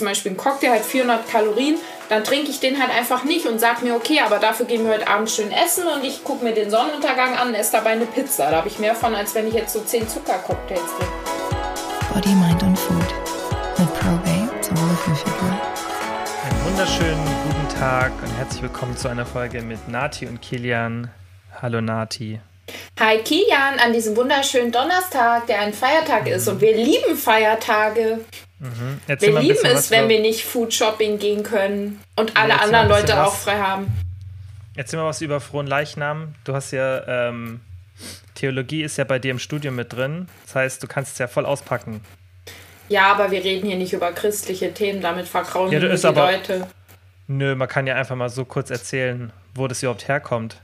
[0.00, 1.76] zum Beispiel ein Cocktail hat 400 Kalorien,
[2.08, 4.92] dann trinke ich den halt einfach nicht und sage mir, okay, aber dafür gehen wir
[4.92, 8.06] heute Abend schön essen und ich gucke mir den Sonnenuntergang an und esse dabei eine
[8.06, 8.48] Pizza.
[8.48, 12.14] Da habe ich mehr von, als wenn ich jetzt so 10 Zuckercocktails trinke.
[12.14, 13.06] Body, Mind und Food
[13.76, 15.60] mit Probate zur Wohlfühlfigur.
[16.44, 21.10] Einen wunderschönen guten Tag und herzlich willkommen zu einer Folge mit Nati und Kilian.
[21.60, 22.38] Hallo Nati.
[23.00, 28.20] Hi Kilian, an diesem wunderschönen Donnerstag, der ein Feiertag ist und wir lieben Feiertage.
[28.60, 29.00] Mhm.
[29.06, 33.28] Wir lieben es, wenn wir nicht Food Shopping gehen können und alle anderen Leute was.
[33.28, 33.86] auch frei haben.
[34.74, 36.34] Erzähl mal was über Frohen Leichnam.
[36.44, 37.60] Du hast ja, ähm,
[38.34, 40.28] Theologie ist ja bei dir im Studium mit drin.
[40.44, 42.00] Das heißt, du kannst es ja voll auspacken.
[42.88, 46.66] Ja, aber wir reden hier nicht über christliche Themen, damit verkraulen ja, die aber, Leute.
[47.26, 50.56] Nö, man kann ja einfach mal so kurz erzählen, wo das überhaupt herkommt.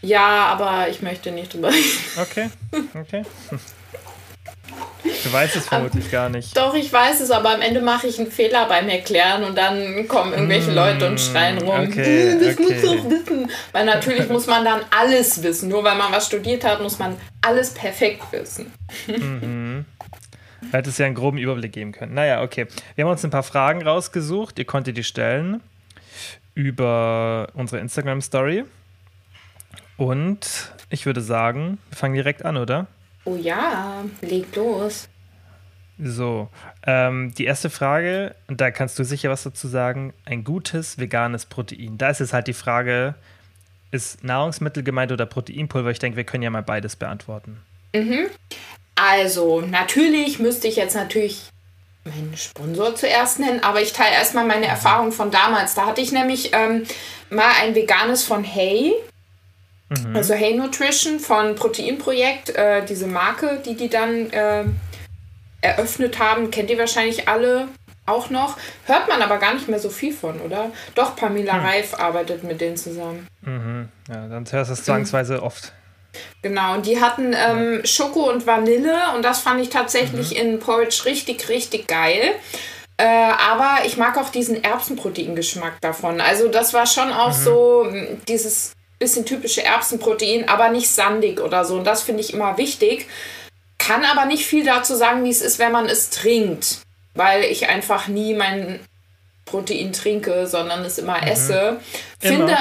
[0.00, 1.98] Ja, aber ich möchte nicht drüber reden.
[2.20, 2.50] Okay,
[2.94, 3.22] okay.
[5.24, 6.56] Du weißt es vermutlich gar nicht.
[6.56, 10.06] Doch, ich weiß es, aber am Ende mache ich einen Fehler beim Erklären und dann
[10.06, 11.88] kommen irgendwelche mm, Leute und schreien rum.
[11.88, 12.62] Okay, das okay.
[12.62, 13.50] musst du wissen.
[13.72, 15.68] Weil natürlich muss man dann alles wissen.
[15.68, 18.72] Nur weil man was studiert hat, muss man alles perfekt wissen.
[19.08, 19.84] Mhm.
[20.62, 22.14] Du hättest ja einen groben Überblick geben können.
[22.14, 22.66] Naja, okay.
[22.94, 24.58] Wir haben uns ein paar Fragen rausgesucht.
[24.58, 25.60] Ihr konntet die stellen
[26.54, 28.64] über unsere Instagram-Story.
[29.96, 32.86] Und ich würde sagen, wir fangen direkt an, oder?
[33.24, 35.08] Oh ja, leg los.
[35.98, 36.48] So,
[36.86, 41.46] ähm, die erste Frage, und da kannst du sicher was dazu sagen, ein gutes veganes
[41.46, 41.98] Protein.
[41.98, 43.14] Da ist jetzt halt die Frage,
[43.92, 45.90] ist Nahrungsmittel gemeint oder Proteinpulver?
[45.90, 47.60] Ich denke, wir können ja mal beides beantworten.
[47.94, 48.26] Mhm.
[48.94, 51.50] Also, natürlich müsste ich jetzt natürlich
[52.04, 55.74] meinen Sponsor zuerst nennen, aber ich teile erstmal meine Erfahrung von damals.
[55.74, 56.84] Da hatte ich nämlich ähm,
[57.30, 58.92] mal ein veganes von Hey.
[59.92, 60.16] Mhm.
[60.16, 64.64] Also Hey Nutrition von Proteinprojekt, äh, diese Marke, die die dann äh,
[65.60, 67.68] eröffnet haben, kennt ihr wahrscheinlich alle
[68.06, 68.56] auch noch.
[68.86, 70.70] Hört man aber gar nicht mehr so viel von, oder?
[70.94, 71.66] Doch, Pamela mhm.
[71.66, 73.28] Reif arbeitet mit denen zusammen.
[73.42, 73.88] Mhm.
[74.08, 75.42] Ja, dann hörst du es zwangsweise mhm.
[75.42, 75.72] oft.
[76.42, 80.36] Genau, und die hatten ähm, Schoko und Vanille und das fand ich tatsächlich mhm.
[80.36, 82.34] in Porridge richtig, richtig geil.
[82.98, 86.20] Äh, aber ich mag auch diesen Erbsenproteingeschmack davon.
[86.20, 87.42] Also das war schon auch mhm.
[87.42, 87.86] so
[88.28, 91.76] dieses bisschen typische Erbsenprotein, aber nicht sandig oder so.
[91.76, 93.08] Und das finde ich immer wichtig.
[93.78, 96.78] Kann aber nicht viel dazu sagen, wie es ist, wenn man es trinkt.
[97.14, 98.80] Weil ich einfach nie mein
[99.44, 101.28] Protein trinke, sondern es immer mhm.
[101.28, 101.80] esse.
[102.20, 102.36] Immer.
[102.36, 102.58] Finde,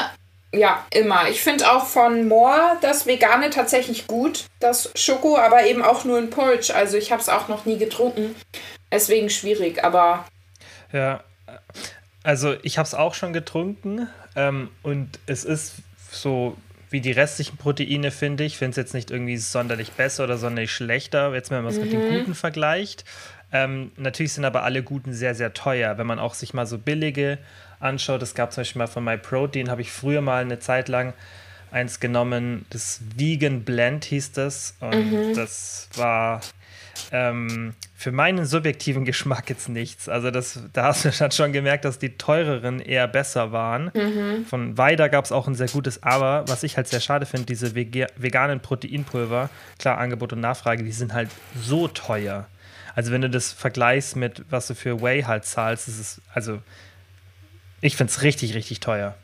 [0.53, 1.29] ja, immer.
[1.29, 6.17] Ich finde auch von Moore das Vegane tatsächlich gut, das Schoko, aber eben auch nur
[6.17, 6.75] in Porridge.
[6.75, 8.35] Also ich habe es auch noch nie getrunken.
[8.91, 10.25] Deswegen schwierig, aber.
[10.91, 11.23] Ja,
[12.23, 15.75] also ich habe es auch schon getrunken ähm, und es ist
[16.11, 16.57] so
[16.89, 18.57] wie die restlichen Proteine, finde ich.
[18.57, 21.83] Finde es jetzt nicht irgendwie sonderlich besser oder sonderlich schlechter, jetzt wenn man es mhm.
[21.83, 23.05] mit den guten vergleicht.
[23.53, 25.97] Ähm, natürlich sind aber alle guten sehr, sehr teuer.
[25.97, 27.37] Wenn man auch sich mal so billige
[27.79, 31.13] anschaut, es gab zum Beispiel mal von MyProtein, habe ich früher mal eine Zeit lang
[31.71, 34.75] eins genommen, das Vegan Blend hieß das.
[34.79, 35.35] Und mhm.
[35.35, 36.41] das war
[37.11, 40.09] ähm, für meinen subjektiven Geschmack jetzt nichts.
[40.09, 43.91] Also das, da hast du schon gemerkt, dass die teureren eher besser waren.
[43.93, 44.45] Mhm.
[44.45, 47.45] Von Weider gab es auch ein sehr gutes, aber was ich halt sehr schade finde,
[47.45, 51.29] diese veganen Proteinpulver, klar Angebot und Nachfrage, die sind halt
[51.61, 52.47] so teuer.
[52.95, 56.59] Also wenn du das vergleichst mit, was du für Whey halt zahlst, ist es, also
[57.81, 59.15] ich finde es richtig, richtig teuer.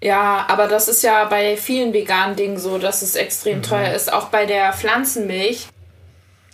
[0.00, 3.62] Ja, aber das ist ja bei vielen veganen Dingen so, dass es extrem mhm.
[3.62, 4.12] teuer ist.
[4.12, 5.68] Auch bei der Pflanzenmilch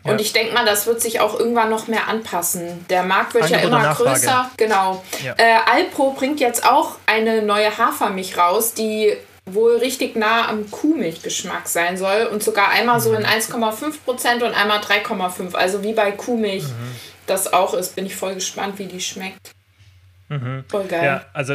[0.05, 2.85] und ich denke mal, das wird sich auch irgendwann noch mehr anpassen.
[2.91, 4.51] Der Markt wird Angebot ja immer größer.
[4.57, 5.03] Genau.
[5.25, 5.35] Ja.
[5.39, 9.17] Äh, Alpro bringt jetzt auch eine neue Hafermilch raus, die
[9.47, 14.53] wohl richtig nah am Kuhmilchgeschmack sein soll und sogar einmal so in 1,5 Prozent und
[14.53, 15.55] einmal 3,5.
[15.55, 16.97] Also wie bei Kuhmilch mhm.
[17.27, 17.97] das auch ist.
[17.97, 19.53] Bin ich voll gespannt, wie die schmeckt.
[20.29, 20.65] Mhm.
[20.69, 21.05] Voll geil.
[21.05, 21.55] Ja, also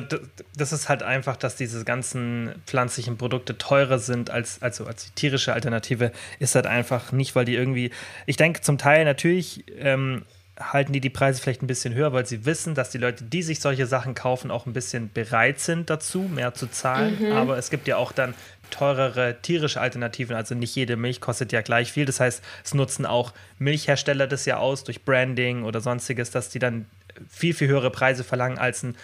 [0.56, 5.12] das ist halt einfach, dass diese ganzen pflanzlichen Produkte teurer sind als, also als die
[5.12, 7.92] tierische Alternative, ist halt einfach nicht, weil die irgendwie,
[8.26, 10.24] ich denke zum Teil natürlich ähm,
[10.60, 13.42] halten die die Preise vielleicht ein bisschen höher, weil sie wissen, dass die Leute, die
[13.44, 17.18] sich solche Sachen kaufen, auch ein bisschen bereit sind dazu, mehr zu zahlen.
[17.20, 17.32] Mhm.
[17.32, 18.34] Aber es gibt ja auch dann
[18.70, 20.36] teurere tierische Alternativen.
[20.36, 22.06] Also nicht jede Milch kostet ja gleich viel.
[22.06, 26.60] Das heißt, es nutzen auch Milchhersteller das ja aus durch Branding oder sonstiges, dass die
[26.60, 26.86] dann
[27.30, 28.96] viel, viel höhere Preise verlangen als ein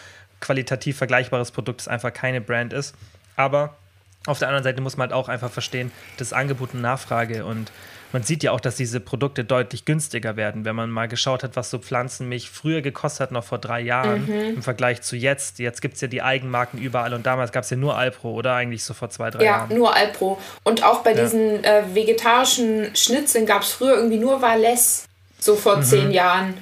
[0.42, 2.96] qualitativ vergleichbares Produkt, das einfach keine Brand ist.
[3.36, 3.76] Aber
[4.26, 7.72] auf der anderen Seite muss man halt auch einfach verstehen, das Angebot und Nachfrage und
[8.16, 11.58] man sieht ja auch, dass diese Produkte deutlich günstiger werden, wenn man mal geschaut hat,
[11.58, 14.56] was so Pflanzenmilch früher gekostet hat, noch vor drei Jahren mhm.
[14.56, 15.60] im Vergleich zu jetzt.
[15.60, 18.54] Jetzt gibt es ja die Eigenmarken überall und damals gab es ja nur Alpro oder
[18.54, 19.72] eigentlich so vor zwei, drei ja, Jahren.
[19.72, 20.40] Ja, nur Alpro.
[20.64, 21.24] Und auch bei ja.
[21.24, 25.06] diesen äh, vegetarischen Schnitzeln gab es früher irgendwie nur Valais,
[25.38, 25.84] so vor mhm.
[25.84, 26.54] zehn Jahren.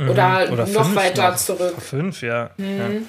[0.00, 0.08] Mhm.
[0.08, 1.36] Oder, Oder noch weiter noch.
[1.36, 1.74] zurück.
[1.80, 2.50] Fünf, ja.
[2.56, 3.06] Mhm.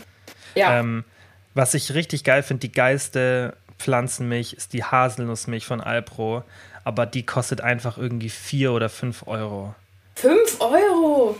[0.55, 0.71] ja.
[0.71, 0.79] ja.
[0.79, 1.05] Ähm,
[1.53, 6.43] was ich richtig geil finde, die geilste Pflanzenmilch ist die Haselnussmilch von Alpro.
[6.83, 9.73] Aber die kostet einfach irgendwie vier oder fünf Euro.
[10.15, 11.37] Fünf Euro?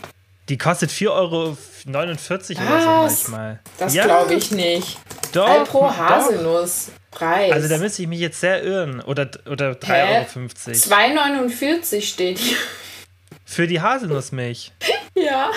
[0.48, 1.56] Die kostet 4,49 Euro
[1.86, 3.60] oder so manchmal.
[3.78, 4.04] Das ja.
[4.04, 4.98] glaube ich nicht.
[5.32, 5.48] Doch.
[5.48, 6.92] Alpro Haselnuss.
[7.10, 7.52] Preis.
[7.52, 9.00] Also da müsste ich mich jetzt sehr irren.
[9.02, 11.42] Oder, oder 3,50 Euro.
[11.44, 12.56] 2,49 steht hier.
[13.52, 14.72] Für die Haselnussmilch.
[15.14, 15.50] ja.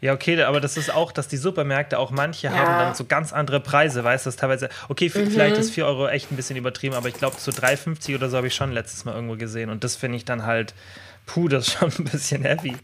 [0.00, 2.52] Ja, okay, aber das ist auch, dass die Supermärkte auch manche ja.
[2.52, 5.28] haben dann so ganz andere Preise, weißt du, teilweise, okay, mhm.
[5.28, 8.36] vielleicht ist 4 Euro echt ein bisschen übertrieben, aber ich glaube, so 3,50 oder so
[8.36, 10.72] habe ich schon letztes Mal irgendwo gesehen und das finde ich dann halt,
[11.26, 12.76] puh, das ist schon ein bisschen heavy.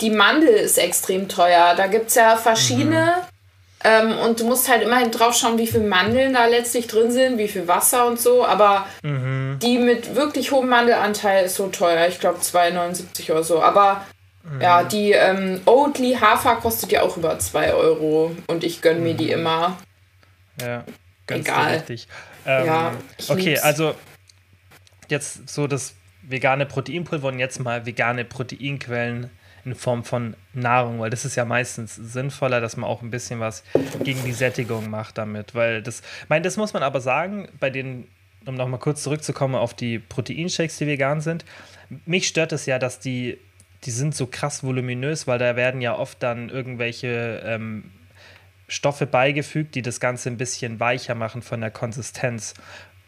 [0.00, 3.35] Die Mandel ist extrem teuer, da gibt es ja verschiedene mhm.
[3.86, 7.38] Ähm, und du musst halt immerhin drauf schauen, wie viele Mandeln da letztlich drin sind,
[7.38, 9.58] wie viel Wasser und so, aber mhm.
[9.62, 14.02] die mit wirklich hohem Mandelanteil ist so teuer, ich glaube 2,79 oder so, aber
[14.50, 14.60] Mhm.
[14.60, 19.14] Ja, die ähm, Oatly Hafer kostet ja auch über 2 Euro und ich gönne mir
[19.14, 19.40] die mhm.
[19.40, 19.78] immer.
[20.60, 20.84] Ja,
[21.26, 21.74] ganz Egal.
[21.74, 22.08] richtig.
[22.46, 22.92] Ähm, ja,
[23.28, 23.62] okay, lieb's.
[23.62, 23.94] also
[25.08, 29.30] jetzt so das vegane Proteinpulver und jetzt mal vegane Proteinquellen
[29.66, 33.40] in Form von Nahrung, weil das ist ja meistens sinnvoller, dass man auch ein bisschen
[33.40, 33.64] was
[34.02, 37.68] gegen die Sättigung macht damit, weil das, ich meine, das muss man aber sagen, bei
[37.68, 38.06] den,
[38.46, 41.44] um nochmal kurz zurückzukommen auf die Proteinshakes, die vegan sind,
[42.06, 43.38] mich stört es ja, dass die
[43.84, 47.92] die sind so krass voluminös, weil da werden ja oft dann irgendwelche ähm,
[48.68, 52.54] Stoffe beigefügt, die das Ganze ein bisschen weicher machen von der Konsistenz.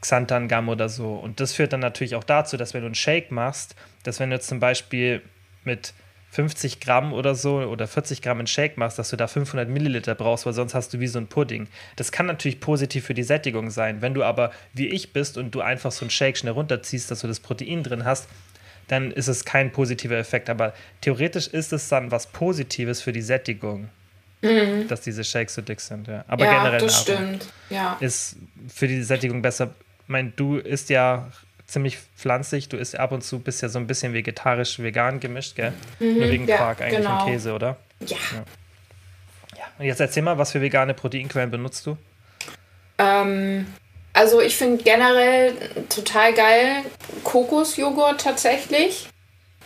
[0.00, 1.16] Xanthangam oder so.
[1.16, 4.30] Und das führt dann natürlich auch dazu, dass wenn du einen Shake machst, dass wenn
[4.30, 5.22] du zum Beispiel
[5.64, 5.92] mit
[6.38, 10.14] 50 Gramm oder so oder 40 Gramm einen Shake machst, dass du da 500 Milliliter
[10.14, 11.66] brauchst, weil sonst hast du wie so ein Pudding.
[11.96, 14.02] Das kann natürlich positiv für die Sättigung sein.
[14.02, 17.22] Wenn du aber wie ich bist und du einfach so einen Shake schnell runterziehst, dass
[17.22, 18.28] du das Protein drin hast,
[18.86, 20.48] dann ist es kein positiver Effekt.
[20.48, 23.88] Aber theoretisch ist es dann was Positives für die Sättigung,
[24.40, 24.86] mhm.
[24.86, 26.06] dass diese Shakes so dick sind.
[26.06, 26.24] Ja.
[26.28, 27.48] Aber ja, generell das stimmt.
[27.68, 27.96] Ja.
[27.98, 28.36] ist
[28.72, 29.74] für die Sättigung besser.
[30.04, 31.32] Ich meine, du isst ja
[31.68, 35.54] ziemlich pflanzlich, du isst ab und zu, bist ja so ein bisschen vegetarisch, vegan gemischt,
[35.54, 35.72] gell?
[36.00, 37.24] Mhm, Nur wegen ja, Quark eigentlich genau.
[37.24, 37.76] und Käse, oder?
[38.00, 38.16] Ja.
[38.16, 38.44] ja.
[39.56, 39.64] ja.
[39.78, 41.96] Und jetzt erzähl mal, was für vegane Proteinquellen benutzt du?
[42.96, 43.66] Ähm,
[44.14, 45.54] also ich finde generell
[45.88, 46.84] total geil
[47.22, 49.08] Kokosjoghurt tatsächlich.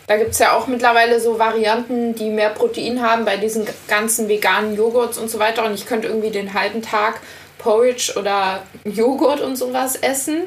[0.08, 4.28] Da gibt es ja auch mittlerweile so Varianten, die mehr Protein haben bei diesen ganzen
[4.28, 5.64] veganen Joghurts und so weiter.
[5.64, 7.20] Und ich könnte irgendwie den halben Tag
[7.58, 10.43] Porridge oder Joghurt und sowas essen.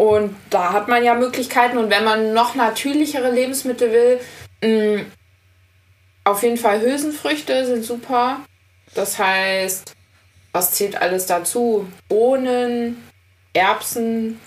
[0.00, 1.76] Und da hat man ja Möglichkeiten.
[1.76, 4.20] Und wenn man noch natürlichere Lebensmittel will,
[4.62, 5.06] mh, mm,
[6.24, 8.40] auf jeden Fall Hülsenfrüchte sind super.
[8.94, 9.94] Das heißt,
[10.52, 11.86] was zählt alles dazu?
[12.08, 12.96] Bohnen,
[13.52, 14.40] Erbsen,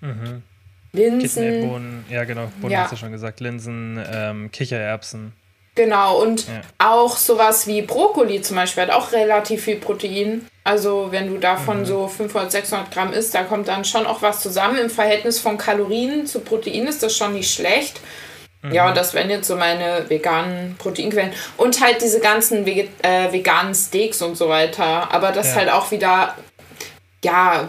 [0.00, 0.44] mhm.
[0.92, 1.68] Linsen.
[1.68, 2.82] Bohnen, ja, genau, Bohnen ja.
[2.82, 3.40] hast du schon gesagt.
[3.40, 5.32] Linsen, ähm, Kichererbsen.
[5.74, 6.60] Genau, und ja.
[6.78, 10.46] auch sowas wie Brokkoli zum Beispiel hat auch relativ viel Protein.
[10.62, 11.86] Also, wenn du davon mhm.
[11.86, 14.78] so 500, 600 Gramm isst, da kommt dann schon auch was zusammen.
[14.78, 18.00] Im Verhältnis von Kalorien zu Protein ist das schon nicht schlecht.
[18.62, 18.72] Mhm.
[18.72, 21.32] Ja, und das wären jetzt so meine veganen Proteinquellen.
[21.56, 25.12] Und halt diese ganzen Veget äh, veganen Steaks und so weiter.
[25.12, 25.56] Aber das ja.
[25.56, 26.34] halt auch wieder
[27.24, 27.68] ja,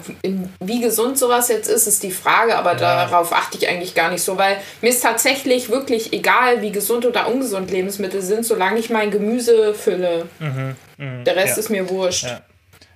[0.59, 3.05] wie gesund sowas jetzt ist, ist die Frage, aber ja.
[3.07, 7.05] darauf achte ich eigentlich gar nicht so, weil mir ist tatsächlich wirklich egal, wie gesund
[7.05, 10.27] oder ungesund Lebensmittel sind, solange ich mein Gemüse fülle.
[10.39, 11.59] Mhm, mh, Der Rest ja.
[11.61, 12.25] ist mir wurscht.
[12.25, 12.41] Ja.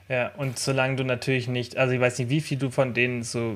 [0.09, 3.23] ja, und solange du natürlich nicht, also ich weiß nicht, wie viel du von denen
[3.23, 3.55] so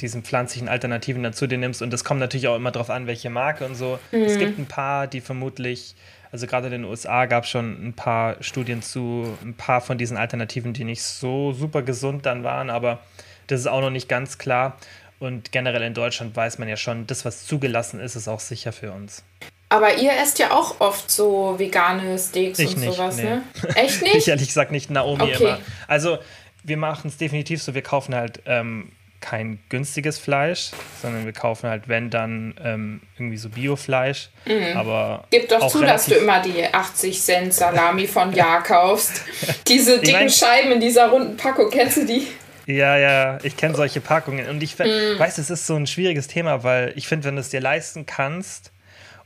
[0.00, 3.28] diesen pflanzlichen Alternativen dazu dir nimmst und das kommt natürlich auch immer darauf an, welche
[3.28, 3.98] Marke und so.
[4.12, 4.22] Mhm.
[4.22, 5.96] Es gibt ein paar, die vermutlich
[6.32, 9.98] also gerade in den USA gab es schon ein paar Studien zu ein paar von
[9.98, 13.00] diesen Alternativen, die nicht so super gesund dann waren, aber
[13.46, 14.76] das ist auch noch nicht ganz klar.
[15.18, 18.72] Und generell in Deutschland weiß man ja schon, das, was zugelassen ist, ist auch sicher
[18.72, 19.22] für uns.
[19.68, 23.24] Aber ihr esst ja auch oft so vegane Steaks ich und nicht, sowas, nee.
[23.24, 23.42] ne?
[23.74, 24.14] Echt nicht?
[24.14, 25.44] ich ehrlich gesagt nicht, Naomi okay.
[25.44, 25.58] immer.
[25.86, 26.18] Also
[26.64, 31.68] wir machen es definitiv so, wir kaufen halt ähm, kein günstiges Fleisch, sondern wir kaufen
[31.68, 34.30] halt, wenn dann, ähm, irgendwie so Biofleisch.
[34.46, 34.76] Mhm.
[34.76, 39.22] Aber Gib doch zu, dass du immer die 80 Cent Salami von Ja kaufst.
[39.68, 42.26] Diese dicken ich mein, Scheiben in dieser runden Packung, kennst du die?
[42.66, 44.48] Ja, ja, ich kenne solche Packungen.
[44.48, 45.18] Und ich mhm.
[45.18, 48.06] weiß, es ist so ein schwieriges Thema, weil ich finde, wenn du es dir leisten
[48.06, 48.72] kannst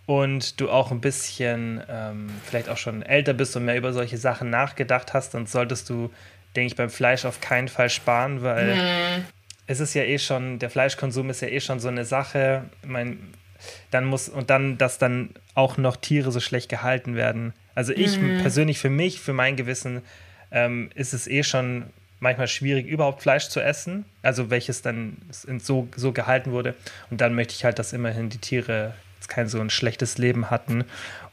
[0.06, 4.18] und du auch ein bisschen ähm, vielleicht auch schon älter bist und mehr über solche
[4.18, 6.10] Sachen nachgedacht hast, dann solltest du
[6.56, 9.24] denke ich, beim Fleisch auf keinen Fall sparen, weil mhm
[9.66, 12.64] es ist ja eh schon, der Fleischkonsum ist ja eh schon so eine Sache.
[12.86, 13.18] Mein,
[13.90, 17.54] dann muss, und dann, dass dann auch noch Tiere so schlecht gehalten werden.
[17.74, 18.40] Also ich mhm.
[18.40, 20.02] persönlich, für mich, für mein Gewissen,
[20.50, 21.84] ähm, ist es eh schon
[22.20, 24.04] manchmal schwierig, überhaupt Fleisch zu essen.
[24.22, 26.74] Also welches dann so, so gehalten wurde.
[27.10, 28.94] Und dann möchte ich halt, dass immerhin die Tiere
[29.28, 30.84] kein so ein schlechtes Leben hatten.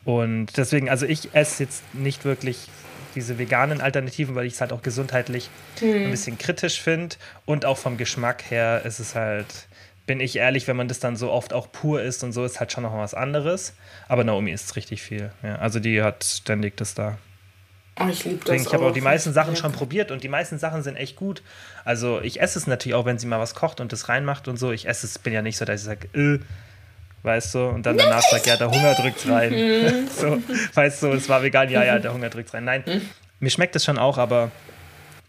[0.05, 2.69] Und deswegen, also ich esse jetzt nicht wirklich
[3.15, 5.49] diese veganen Alternativen, weil ich es halt auch gesundheitlich
[5.81, 6.05] mhm.
[6.05, 7.15] ein bisschen kritisch finde.
[7.45, 9.67] Und auch vom Geschmack her ist es halt,
[10.05, 12.59] bin ich ehrlich, wenn man das dann so oft auch pur isst und so, ist
[12.59, 13.73] halt schon noch was anderes.
[14.07, 15.31] Aber Naomi isst richtig viel.
[15.43, 17.17] Ja, also die hat ständig das da.
[17.99, 18.61] Oh, ich liebe das.
[18.61, 21.43] Ich habe auch die meisten Sachen schon probiert und die meisten Sachen sind echt gut.
[21.83, 24.57] Also ich esse es natürlich auch, wenn sie mal was kocht und das reinmacht und
[24.57, 24.71] so.
[24.71, 26.39] Ich esse es, bin ja nicht so, dass ich sage, äh,
[27.23, 29.53] weißt du, und dann danach sagt, ja, der Hunger drückt rein.
[29.53, 30.07] Mhm.
[30.15, 30.41] so,
[30.73, 32.65] weißt du, es war vegan, ja, ja, der Hunger drückt rein.
[32.65, 33.01] Nein, mhm.
[33.39, 34.51] mir schmeckt es schon auch, aber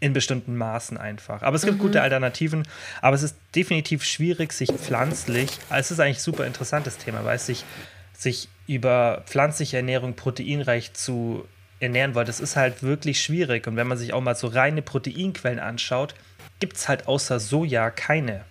[0.00, 1.42] in bestimmten Maßen einfach.
[1.42, 1.82] Aber es gibt mhm.
[1.82, 2.66] gute Alternativen,
[3.00, 7.38] aber es ist definitiv schwierig, sich pflanzlich, es ist eigentlich ein super interessantes Thema, weil
[7.38, 7.64] sich,
[8.12, 11.46] sich über pflanzliche Ernährung proteinreich zu
[11.78, 13.66] ernähren, weil das ist halt wirklich schwierig.
[13.66, 16.14] Und wenn man sich auch mal so reine Proteinquellen anschaut,
[16.58, 18.44] gibt es halt außer Soja keine.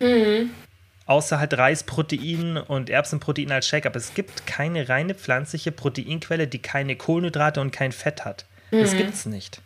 [0.00, 0.50] Mhm
[1.06, 3.86] außer halt Reisprotein und Erbsenprotein als Shake.
[3.86, 8.46] Aber es gibt keine reine pflanzliche Proteinquelle, die keine Kohlenhydrate und kein Fett hat.
[8.70, 8.80] Mhm.
[8.80, 9.60] Das gibt es nicht.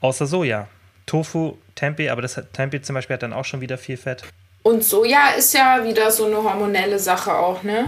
[0.00, 0.68] Außer Soja.
[1.06, 4.22] Tofu, Tempeh, aber das Tempeh zum Beispiel hat dann auch schon wieder viel Fett.
[4.62, 7.86] Und Soja ist ja wieder so eine hormonelle Sache auch, ne?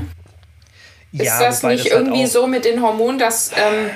[1.13, 3.91] Ist ja, das nicht das halt irgendwie so mit den Hormonen, dass ähm,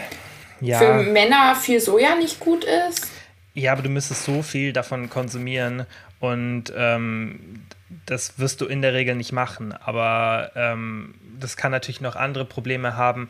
[0.61, 0.79] ja.
[0.79, 3.09] für Männer viel Soja nicht gut ist?
[3.55, 5.85] Ja, aber du müsstest so viel davon konsumieren
[6.21, 7.65] und ähm,
[8.07, 9.73] das wirst du in der Regel nicht machen.
[9.73, 13.29] Aber ähm, das kann natürlich noch andere Probleme haben.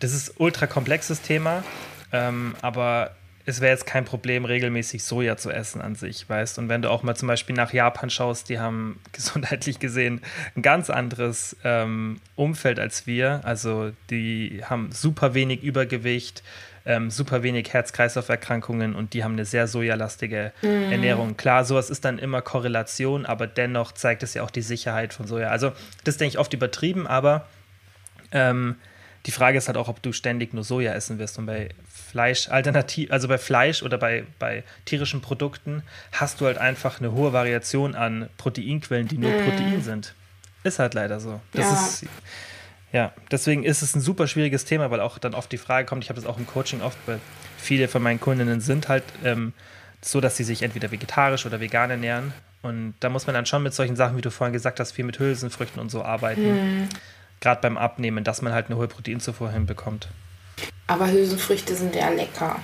[0.00, 1.64] Das ist ultra komplexes Thema,
[2.12, 3.16] ähm, aber
[3.48, 6.58] es wäre jetzt kein Problem, regelmäßig Soja zu essen an sich, weißt.
[6.58, 10.20] Und wenn du auch mal zum Beispiel nach Japan schaust, die haben gesundheitlich gesehen
[10.56, 13.40] ein ganz anderes ähm, Umfeld als wir.
[13.44, 16.42] Also die haben super wenig Übergewicht,
[16.86, 20.92] ähm, super wenig Herz-Kreislauf-Erkrankungen und die haben eine sehr sojalastige mhm.
[20.92, 21.36] Ernährung.
[21.36, 25.26] Klar, sowas ist dann immer Korrelation, aber dennoch zeigt es ja auch die Sicherheit von
[25.26, 25.48] Soja.
[25.48, 25.72] Also
[26.04, 27.46] das denke ich oft übertrieben, aber
[28.30, 28.76] ähm,
[29.26, 31.38] die Frage ist halt auch, ob du ständig nur Soja essen wirst.
[31.38, 36.58] Und bei Fleisch alternativ, also bei Fleisch oder bei, bei tierischen Produkten hast du halt
[36.58, 39.44] einfach eine hohe Variation an Proteinquellen, die nur mm.
[39.44, 40.14] Protein sind.
[40.62, 41.40] Ist halt leider so.
[41.52, 41.72] Das ja.
[41.72, 42.04] ist
[42.96, 46.02] ja, deswegen ist es ein super schwieriges Thema, weil auch dann oft die Frage kommt,
[46.02, 47.20] ich habe das auch im Coaching oft, weil
[47.58, 49.52] viele von meinen Kundinnen sind halt ähm,
[50.00, 52.32] so, dass sie sich entweder vegetarisch oder vegan ernähren.
[52.62, 55.04] Und da muss man dann schon mit solchen Sachen, wie du vorhin gesagt hast, viel
[55.04, 56.54] mit Hülsenfrüchten und so arbeiten.
[56.54, 56.88] Mhm.
[57.40, 60.08] Gerade beim Abnehmen, dass man halt eine hohe Proteinzufuhr hinbekommt.
[60.86, 62.60] Aber Hülsenfrüchte sind ja lecker.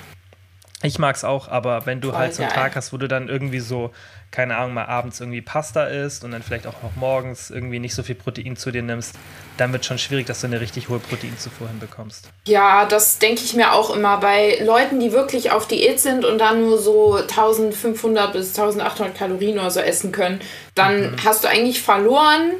[0.82, 2.62] Ich mag es auch, aber wenn du Voll halt so einen geil.
[2.62, 3.92] Tag hast, wo du dann irgendwie so,
[4.30, 7.94] keine Ahnung, mal abends irgendwie Pasta isst und dann vielleicht auch noch morgens irgendwie nicht
[7.94, 9.14] so viel Protein zu dir nimmst,
[9.56, 12.30] dann wird schon schwierig, dass du eine richtig hohe Proteinzufuhr hinbekommst.
[12.46, 16.38] Ja, das denke ich mir auch immer bei Leuten, die wirklich auf Diät sind und
[16.38, 20.40] dann nur so 1500 bis 1800 Kalorien oder so essen können.
[20.74, 21.16] Dann mhm.
[21.24, 22.52] hast du eigentlich verloren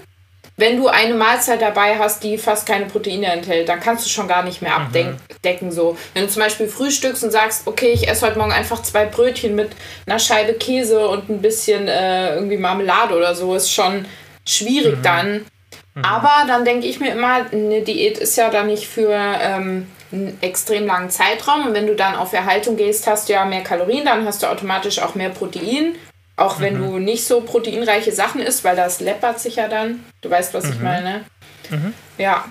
[0.57, 4.29] wenn du eine Mahlzeit dabei hast, die fast keine Proteine enthält, dann kannst du schon
[4.29, 5.69] gar nicht mehr abdecken.
[5.69, 5.73] Mhm.
[5.73, 5.97] So.
[6.15, 9.55] Wenn du zum Beispiel frühstückst und sagst, okay, ich esse heute Morgen einfach zwei Brötchen
[9.55, 9.71] mit
[10.07, 14.05] einer Scheibe Käse und ein bisschen äh, irgendwie Marmelade oder so, ist schon
[14.47, 15.03] schwierig mhm.
[15.03, 15.47] dann.
[15.95, 16.05] Mhm.
[16.05, 20.39] Aber dann denke ich mir immer, eine Diät ist ja dann nicht für ähm, einen
[20.43, 21.67] extrem langen Zeitraum.
[21.67, 24.47] Und wenn du dann auf Erhaltung gehst, hast du ja mehr Kalorien, dann hast du
[24.47, 25.97] automatisch auch mehr Protein.
[26.43, 26.91] Auch wenn mhm.
[26.91, 30.05] du nicht so proteinreiche Sachen isst, weil das läppert sich ja dann.
[30.23, 30.73] Du weißt, was mhm.
[30.73, 31.25] ich meine.
[31.71, 31.95] Mhm.
[32.19, 32.47] Ja.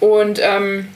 [0.00, 0.88] Und ähm,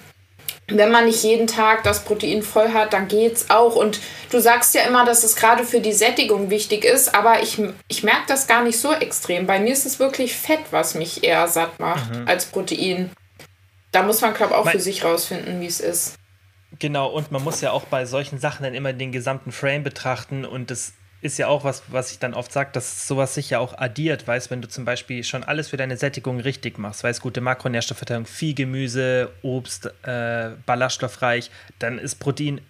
[0.67, 3.77] wenn man nicht jeden Tag das Protein voll hat, dann geht's auch.
[3.77, 4.01] Und
[4.31, 8.03] du sagst ja immer, dass es gerade für die Sättigung wichtig ist, aber ich, ich
[8.03, 9.47] merke das gar nicht so extrem.
[9.47, 12.27] Bei mir ist es wirklich Fett, was mich eher satt macht mhm.
[12.27, 13.11] als Protein.
[13.93, 16.15] Da muss man, glaube ich, auch mein für sich rausfinden, wie es ist.
[16.79, 20.47] Genau, und man muss ja auch bei solchen Sachen dann immer den gesamten Frame betrachten
[20.47, 23.59] und das ist ja auch was, was ich dann oft sage, dass sowas sich ja
[23.59, 27.21] auch addiert, weißt, wenn du zum Beispiel schon alles für deine Sättigung richtig machst, weißt,
[27.21, 32.61] gute Makronährstoffverteilung, viel Gemüse, Obst, äh, ballaststoffreich, dann ist Protein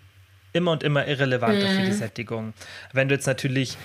[0.54, 1.76] immer und immer irrelevanter mhm.
[1.76, 1.98] für die mhm.
[1.98, 2.54] Sättigung.
[2.92, 3.76] Wenn du jetzt natürlich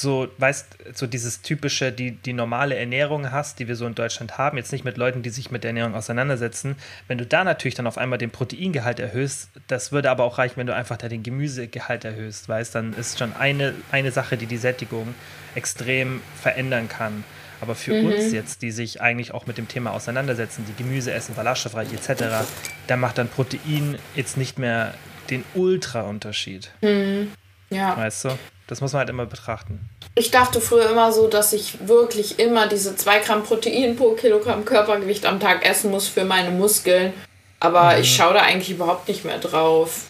[0.00, 4.38] so, weißt, so dieses typische, die, die normale Ernährung hast, die wir so in Deutschland
[4.38, 6.76] haben, jetzt nicht mit Leuten, die sich mit der Ernährung auseinandersetzen,
[7.08, 10.56] wenn du da natürlich dann auf einmal den Proteingehalt erhöhst, das würde aber auch reichen,
[10.56, 14.46] wenn du einfach da den Gemüsegehalt erhöhst, weißt, dann ist schon eine, eine Sache, die
[14.46, 15.14] die Sättigung
[15.54, 17.24] extrem verändern kann.
[17.60, 18.08] Aber für mhm.
[18.08, 22.46] uns jetzt, die sich eigentlich auch mit dem Thema auseinandersetzen, die Gemüse essen, ballaststoffreich etc.,
[22.86, 24.94] da macht dann Protein jetzt nicht mehr
[25.30, 26.70] den Ultra-Unterschied.
[26.82, 27.32] Mhm.
[27.70, 27.96] Ja.
[27.96, 28.38] Weißt du?
[28.66, 29.88] Das muss man halt immer betrachten.
[30.14, 34.64] Ich dachte früher immer so, dass ich wirklich immer diese 2 Gramm Protein pro Kilogramm
[34.64, 37.12] Körpergewicht am Tag essen muss für meine Muskeln.
[37.60, 38.00] Aber mhm.
[38.00, 40.06] ich schaue da eigentlich überhaupt nicht mehr drauf.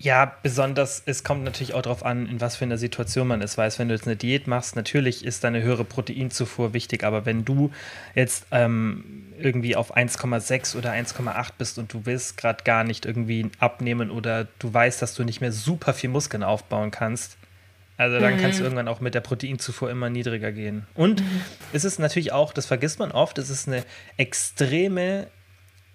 [0.00, 3.58] Ja, besonders, es kommt natürlich auch darauf an, in was für einer Situation man ist.
[3.58, 7.44] Weißt, wenn du jetzt eine Diät machst, natürlich ist deine höhere Proteinzufuhr wichtig, aber wenn
[7.44, 7.72] du
[8.14, 13.50] jetzt ähm, irgendwie auf 1,6 oder 1,8 bist und du willst gerade gar nicht irgendwie
[13.58, 17.36] abnehmen oder du weißt, dass du nicht mehr super viel Muskeln aufbauen kannst,
[17.98, 18.40] also dann mhm.
[18.40, 20.86] kannst du irgendwann auch mit der Proteinzufuhr immer niedriger gehen.
[20.94, 21.40] Und mhm.
[21.72, 23.84] es ist natürlich auch, das vergisst man oft, es ist eine
[24.16, 25.26] extreme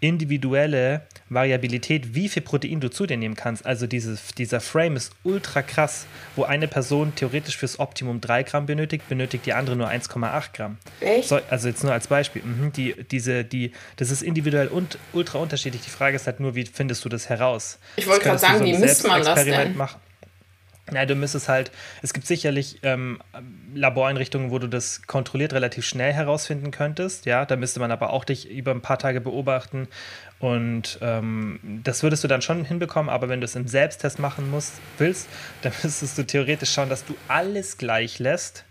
[0.01, 3.65] individuelle Variabilität, wie viel Protein du zu dir nehmen kannst.
[3.65, 6.05] Also dieses, dieser Frame ist ultra krass,
[6.35, 10.77] wo eine Person theoretisch fürs Optimum 3 Gramm benötigt, benötigt die andere nur 1,8 Gramm.
[10.99, 11.29] Echt?
[11.29, 12.41] So, also jetzt nur als Beispiel.
[12.43, 15.83] Mhm, die, diese, die, das ist individuell und ultra unterschiedlich.
[15.83, 17.79] Die Frage ist halt nur, wie findest du das heraus?
[17.95, 19.77] Ich wollte gerade sagen, so wie misst man das denn?
[19.77, 20.01] Machen.
[20.91, 21.71] Ja, du müsstest halt,
[22.01, 23.19] es gibt sicherlich ähm,
[23.73, 27.25] Laboreinrichtungen, wo du das kontrolliert relativ schnell herausfinden könntest.
[27.25, 29.87] Ja, da müsste man aber auch dich über ein paar Tage beobachten.
[30.39, 34.51] Und ähm, das würdest du dann schon hinbekommen, aber wenn du es im Selbsttest machen
[34.51, 35.29] musst, willst,
[35.61, 38.65] dann müsstest du theoretisch schauen, dass du alles gleich lässt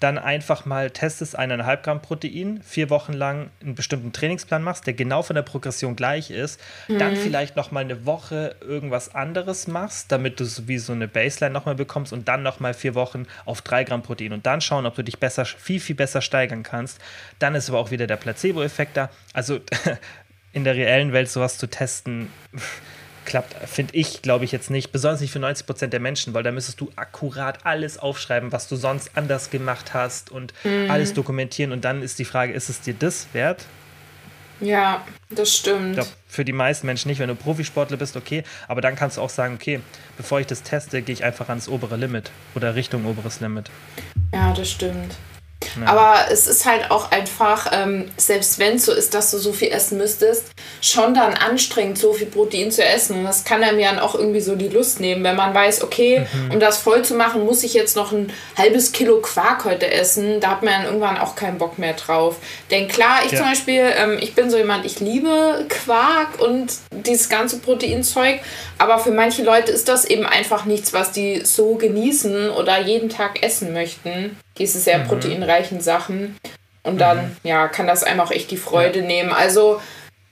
[0.00, 4.94] dann einfach mal testest eineinhalb Gramm Protein, vier Wochen lang einen bestimmten Trainingsplan machst, der
[4.94, 6.98] genau von der Progression gleich ist, mhm.
[6.98, 11.06] dann vielleicht noch mal eine Woche irgendwas anderes machst, damit du so wie so eine
[11.06, 14.46] Baseline noch mal bekommst und dann noch mal vier Wochen auf drei Gramm Protein und
[14.46, 16.98] dann schauen, ob du dich besser, viel, viel besser steigern kannst.
[17.38, 19.10] Dann ist aber auch wieder der Placebo-Effekt da.
[19.34, 19.60] Also
[20.52, 22.32] in der reellen Welt sowas zu testen,
[23.30, 24.90] klappt, finde ich, glaube ich jetzt nicht.
[24.90, 28.68] Besonders nicht für 90 Prozent der Menschen, weil da müsstest du akkurat alles aufschreiben, was
[28.68, 30.90] du sonst anders gemacht hast und mhm.
[30.90, 31.70] alles dokumentieren.
[31.70, 33.66] Und dann ist die Frage, ist es dir das wert?
[34.60, 35.90] Ja, das stimmt.
[35.90, 37.20] Ich glaube, für die meisten Menschen nicht.
[37.20, 38.42] Wenn du Profisportler bist, okay.
[38.66, 39.80] Aber dann kannst du auch sagen, okay,
[40.16, 43.70] bevor ich das teste, gehe ich einfach ans obere Limit oder Richtung oberes Limit.
[44.34, 45.14] Ja, das stimmt.
[45.78, 45.86] Ja.
[45.86, 49.52] Aber es ist halt auch einfach, ähm, selbst wenn es so ist, dass du so
[49.52, 50.46] viel essen müsstest,
[50.80, 53.18] schon dann anstrengend, so viel Protein zu essen.
[53.18, 55.82] Und das kann einem ja dann auch irgendwie so die Lust nehmen, wenn man weiß,
[55.82, 56.52] okay, mhm.
[56.52, 60.40] um das voll zu machen, muss ich jetzt noch ein halbes Kilo Quark heute essen.
[60.40, 62.36] Da hat man dann irgendwann auch keinen Bock mehr drauf.
[62.70, 63.38] Denn klar, ich ja.
[63.38, 68.40] zum Beispiel, ähm, ich bin so jemand, ich liebe Quark und dieses ganze Proteinzeug.
[68.78, 73.08] Aber für manche Leute ist das eben einfach nichts, was die so genießen oder jeden
[73.08, 75.08] Tag essen möchten diese sehr mhm.
[75.08, 76.36] proteinreichen Sachen.
[76.82, 77.36] Und dann, mhm.
[77.42, 79.06] ja, kann das einem auch echt die Freude ja.
[79.06, 79.32] nehmen.
[79.32, 79.80] Also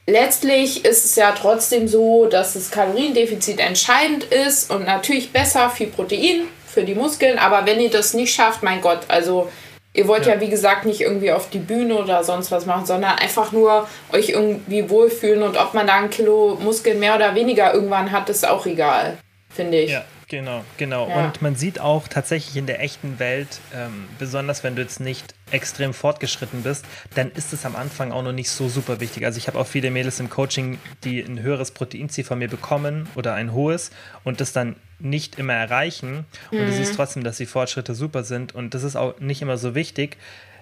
[0.06, 5.88] letztlich ist es ja trotzdem so, dass das Kaloriendefizit entscheidend ist und natürlich besser viel
[5.88, 7.38] Protein für die Muskeln.
[7.38, 9.50] Aber wenn ihr das nicht schafft, mein Gott, also
[9.92, 10.34] ihr wollt ja.
[10.34, 13.88] ja wie gesagt nicht irgendwie auf die Bühne oder sonst was machen, sondern einfach nur
[14.12, 18.28] euch irgendwie wohlfühlen und ob man da ein Kilo Muskeln mehr oder weniger irgendwann hat,
[18.28, 19.18] ist auch egal,
[19.50, 19.90] finde ich.
[19.90, 20.04] Ja.
[20.28, 21.08] Genau, genau.
[21.08, 21.24] Ja.
[21.24, 25.34] Und man sieht auch tatsächlich in der echten Welt, ähm, besonders wenn du jetzt nicht
[25.50, 29.24] extrem fortgeschritten bist, dann ist es am Anfang auch noch nicht so super wichtig.
[29.24, 33.08] Also ich habe auch viele Mädels im Coaching, die ein höheres Proteinziel von mir bekommen
[33.14, 33.90] oder ein hohes
[34.22, 36.26] und das dann nicht immer erreichen.
[36.50, 36.66] Und mhm.
[36.66, 38.54] du siehst trotzdem, dass die Fortschritte super sind.
[38.54, 40.18] Und das ist auch nicht immer so wichtig,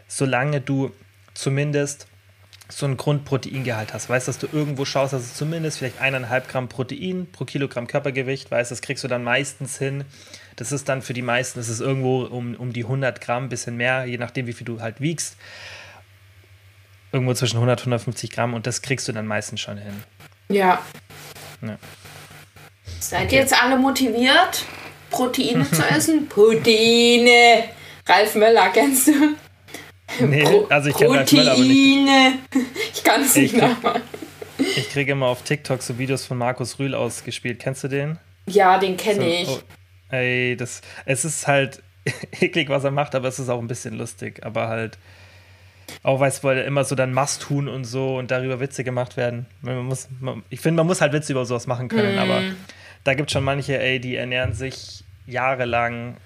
[0.07, 0.93] solange du
[1.35, 2.07] zumindest
[2.69, 4.09] so ein Grundproteingehalt hast.
[4.09, 8.51] Weißt, dass du irgendwo schaust, dass es zumindest vielleicht eineinhalb Gramm Protein pro Kilogramm Körpergewicht,
[8.51, 10.05] weißt, das kriegst du dann meistens hin.
[10.57, 13.49] Das ist dann für die meisten, das ist irgendwo um, um die 100 Gramm, ein
[13.49, 15.37] bisschen mehr, je nachdem, wie viel du halt wiegst.
[17.13, 20.03] Irgendwo zwischen 100 und 150 Gramm und das kriegst du dann meistens schon hin.
[20.49, 20.83] Ja.
[21.63, 21.79] ja.
[22.99, 23.37] Seid okay.
[23.37, 24.65] ihr jetzt alle motiviert,
[25.11, 26.29] Proteine zu essen?
[26.29, 27.65] Proteine!
[28.09, 29.37] Ralf Möller, kennst du?
[30.21, 31.51] Nee, Pro also ich kenne Proteine.
[31.51, 32.39] aber nicht.
[32.95, 34.03] Ich kann es nicht nachmachen.
[34.59, 37.59] Ich kriege immer auf TikTok so Videos von Markus Rühl ausgespielt.
[37.59, 38.19] Kennst du den?
[38.47, 39.49] Ja, den kenne so, ich.
[39.49, 39.61] Oh,
[40.15, 41.83] ey, das, es ist halt
[42.41, 44.45] eklig, was er macht, aber es ist auch ein bisschen lustig.
[44.45, 44.99] Aber halt,
[46.03, 49.47] auch weil es immer so dann Must tun und so und darüber Witze gemacht werden.
[49.61, 52.19] Man muss, man, ich finde, man muss halt Witze über sowas machen können, mm.
[52.19, 52.43] aber
[53.05, 56.17] da gibt es schon manche, ey, die ernähren sich jahrelang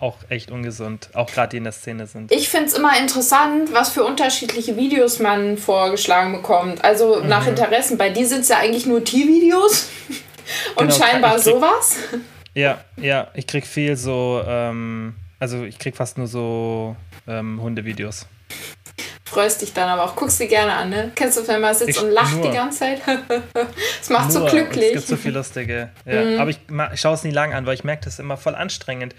[0.00, 2.32] auch echt ungesund, auch gerade die in der Szene sind.
[2.32, 6.84] Ich finde es immer interessant, was für unterschiedliche Videos man vorgeschlagen bekommt.
[6.84, 7.28] Also mhm.
[7.28, 7.98] nach Interessen.
[7.98, 9.88] Bei dir sind es ja eigentlich nur Tiervideos
[10.76, 11.96] und genau, scheinbar krieg, sowas.
[12.54, 16.96] Ja, ja, ich krieg viel so, ähm, also ich krieg fast nur so
[17.28, 18.26] ähm, Hundevideos.
[19.24, 21.10] Freust dich dann aber auch, guckst sie gerne an, ne?
[21.14, 22.48] Kennst du, wenn man sitzt ich, und lacht nur.
[22.48, 23.02] die ganze Zeit?
[23.98, 24.42] das macht nur.
[24.42, 24.86] so glücklich.
[24.86, 25.90] Es gibt so viel Lustige.
[26.04, 26.22] Ja.
[26.22, 26.40] Mhm.
[26.40, 26.60] Aber ich,
[26.94, 29.14] ich schaue es nie lang an, weil ich merke, das ist immer voll anstrengend.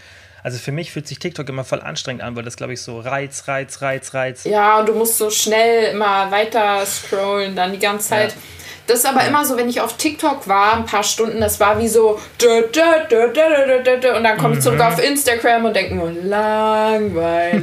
[0.48, 3.02] Also für mich fühlt sich TikTok immer voll anstrengend an, weil das, glaube ich, so
[3.02, 4.46] Reiz, Reiz, Reiz, Reiz.
[4.46, 8.32] Ja, und du musst so schnell immer weiter scrollen, dann die ganze Zeit.
[8.32, 8.38] Ja.
[8.88, 11.78] Das ist aber immer so, wenn ich auf TikTok war, ein paar Stunden, das war
[11.80, 17.58] wie so und dann komme ich zurück auf Instagram und denke nur, langweilig.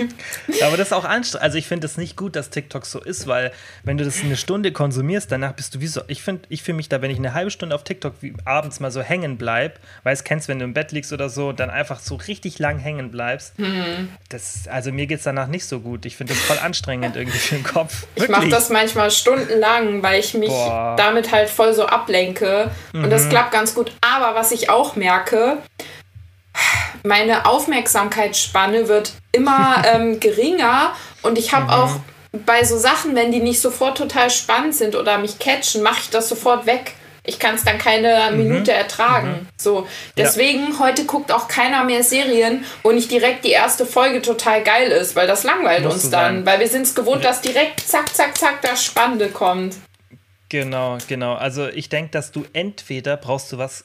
[0.62, 1.44] aber das ist auch anstrengend.
[1.44, 3.52] Also ich finde es nicht gut, dass TikTok so ist, weil
[3.84, 6.76] wenn du das eine Stunde konsumierst, danach bist du wie so, ich finde ich fühle
[6.76, 9.78] mich da, wenn ich eine halbe Stunde auf TikTok wie abends mal so hängen bleib,
[10.02, 12.78] weil es kennst, wenn du im Bett liegst oder so, dann einfach so richtig lang
[12.78, 13.58] hängen bleibst.
[13.58, 14.08] Mhm.
[14.28, 16.06] Das, also mir geht es danach nicht so gut.
[16.06, 18.06] Ich finde das voll anstrengend irgendwie für den Kopf.
[18.14, 18.24] Wirklich.
[18.24, 20.94] Ich mache das manchmal stundenlang, weil ich mich Boah.
[20.96, 22.70] damit halt voll so ablenke.
[22.92, 23.04] Mhm.
[23.04, 23.30] Und das mhm.
[23.30, 23.92] klappt ganz gut.
[24.00, 25.58] Aber was ich auch merke,
[27.02, 31.70] meine Aufmerksamkeitsspanne wird immer ähm, geringer und ich habe mhm.
[31.70, 31.90] auch
[32.44, 36.10] bei so Sachen, wenn die nicht sofort total spannend sind oder mich catchen, mache ich
[36.10, 36.94] das sofort weg.
[37.26, 38.36] Ich kann es dann keine mhm.
[38.38, 39.28] Minute ertragen.
[39.28, 39.48] Mhm.
[39.56, 40.78] So, deswegen ja.
[40.78, 45.16] heute guckt auch keiner mehr Serien, wo nicht direkt die erste Folge total geil ist,
[45.16, 46.46] weil das langweilt Muss uns dann, sein.
[46.46, 49.74] weil wir sind es gewohnt, dass direkt zack zack zack das Spannende kommt.
[50.48, 51.34] Genau, genau.
[51.34, 53.84] Also ich denke, dass du entweder brauchst du was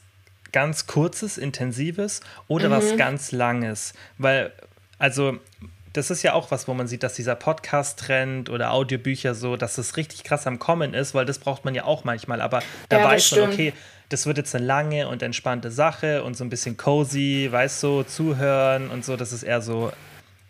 [0.52, 2.74] ganz kurzes, intensives oder mhm.
[2.74, 4.52] was ganz langes, weil
[5.00, 5.39] also
[5.93, 9.76] das ist ja auch was, wo man sieht, dass dieser Podcast-Trend oder Audiobücher so, dass
[9.76, 12.41] das richtig krass am Kommen ist, weil das braucht man ja auch manchmal.
[12.41, 13.74] Aber da ja, weiß man, okay,
[14.10, 18.04] das wird jetzt eine lange und entspannte Sache und so ein bisschen cozy, weißt du,
[18.04, 19.17] zuhören und so.
[19.17, 19.91] Das ist eher so.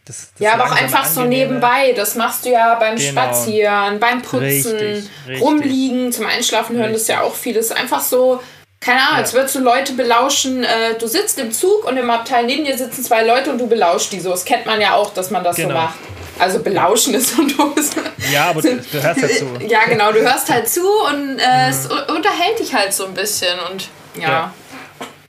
[0.06, 1.94] Das, das ja, aber auch einfach so nebenbei.
[1.94, 3.12] Das machst du ja beim genau.
[3.12, 5.42] Spazieren, beim Putzen, richtig, richtig.
[5.42, 6.94] rumliegen, zum Einschlafen hören, richtig.
[6.94, 7.72] das ist ja auch vieles.
[7.72, 8.42] Einfach so
[8.82, 9.20] keine Ahnung, ja.
[9.20, 10.64] als würdest du Leute belauschen.
[10.64, 13.68] Äh, du sitzt im Zug und im Abteil neben dir sitzen zwei Leute und du
[13.68, 14.32] belauschst die so.
[14.32, 15.70] Das kennt man ja auch, dass man das genau.
[15.70, 16.00] so macht.
[16.40, 17.76] Also belauschen ist und du
[18.32, 19.46] Ja, aber du, du hörst halt zu.
[19.68, 21.70] Ja, genau, du hörst halt zu und äh, mhm.
[21.70, 24.28] es unterhält dich halt so ein bisschen und ja.
[24.28, 24.54] ja.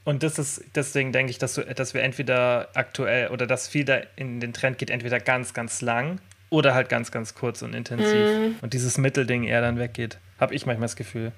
[0.05, 3.85] Und das ist, deswegen denke ich, dass, du, dass wir entweder aktuell oder dass viel
[3.85, 7.75] da in den Trend geht, entweder ganz, ganz lang oder halt ganz, ganz kurz und
[7.75, 8.09] intensiv.
[8.13, 8.57] Mhm.
[8.61, 10.19] Und dieses Mittelding eher dann weggeht.
[10.41, 11.33] Habe ich manchmal das Gefühl.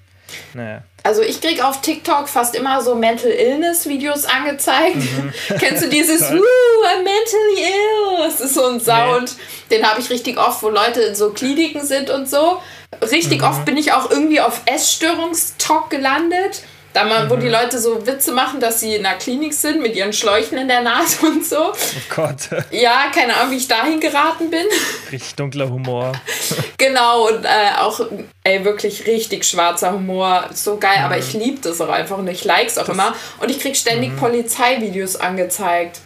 [0.53, 0.81] Naja.
[1.03, 4.97] Also ich kriege auf TikTok fast immer so Mental Illness Videos angezeigt.
[4.97, 5.31] Mhm.
[5.59, 8.27] Kennst du dieses Woo, I'm mentally ill?
[8.27, 9.35] Das ist so ein Sound,
[9.69, 9.77] nee.
[9.77, 12.61] den habe ich richtig oft, wo Leute in so Kliniken sind und so.
[13.01, 13.47] Richtig mhm.
[13.47, 16.63] oft bin ich auch irgendwie auf Essstörungstalk gelandet.
[16.95, 17.29] Da mhm.
[17.29, 17.51] wo die mhm.
[17.51, 20.81] Leute so Witze machen, dass sie in der Klinik sind mit ihren Schläuchen in der
[20.81, 21.73] Nase und so.
[21.73, 21.75] Oh
[22.15, 22.49] Gott.
[22.71, 24.65] Ja, keine Ahnung, wie ich dahin geraten bin.
[25.11, 26.13] Richtig dunkler Humor.
[26.77, 27.99] genau, und äh, auch,
[28.43, 30.49] ey, wirklich richtig schwarzer Humor.
[30.53, 31.05] So geil, mhm.
[31.05, 33.13] aber ich liebe das auch einfach und ich like es auch das, immer.
[33.39, 34.17] Und ich krieg ständig mhm.
[34.17, 35.99] Polizeivideos angezeigt.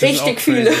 [0.00, 0.72] Richtig viele.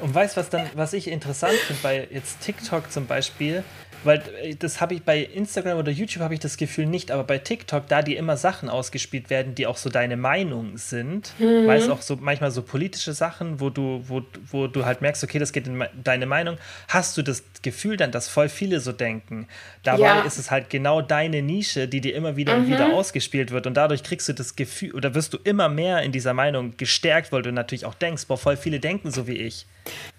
[0.00, 3.62] Und weißt du, was dann, was ich interessant finde bei jetzt TikTok zum Beispiel,
[4.04, 7.24] weil äh, das habe ich bei Instagram oder YouTube habe ich das Gefühl nicht, aber
[7.24, 11.66] bei TikTok, da die immer Sachen ausgespielt werden, die auch so deine Meinung sind, mhm.
[11.66, 15.22] weil es auch so manchmal so politische Sachen, wo du, wo, wo du halt merkst,
[15.24, 18.92] okay, das geht in deine Meinung, hast du das Gefühl dann, dass voll viele so
[18.92, 19.46] denken.
[19.82, 20.22] Dabei ja.
[20.22, 22.64] ist es halt genau deine Nische, die dir immer wieder mhm.
[22.64, 22.94] und wieder mhm.
[22.94, 26.34] ausgespielt wird und dadurch kriegst du das Gefühl oder wirst du immer mehr in dieser
[26.34, 29.66] Meinung gestärkt, weil du natürlich auch denkst, boah, voll viele denken so wie ich.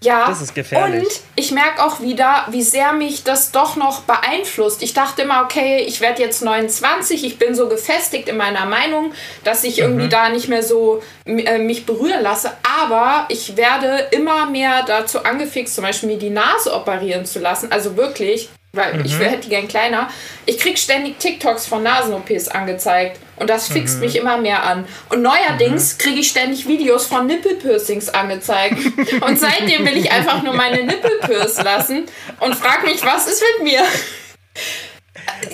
[0.01, 1.03] Ja, das ist gefährlich.
[1.03, 4.83] Und ich merke auch wieder, wie sehr mich das doch noch beeinflusst.
[4.83, 9.13] Ich dachte immer, okay, ich werde jetzt 29, ich bin so gefestigt in meiner Meinung,
[9.43, 10.09] dass ich irgendwie mhm.
[10.09, 12.51] da nicht mehr so äh, mich berühren lasse.
[12.81, 17.71] Aber ich werde immer mehr dazu angefixt, zum Beispiel mir die Nase operieren zu lassen.
[17.71, 19.05] Also wirklich, weil mhm.
[19.05, 20.09] ich hätte die gern kleiner.
[20.47, 24.01] Ich krieg ständig TikToks von Nasen-OPs angezeigt und das fixt mhm.
[24.01, 24.85] mich immer mehr an.
[25.09, 25.97] Und neuerdings mhm.
[25.99, 28.77] kriege ich ständig Videos von Nippelpiercings angezeigt.
[29.21, 32.05] und seitdem will ich einfach nur meine Nippel piercen lassen
[32.39, 33.83] und frage mich, was ist mit mir?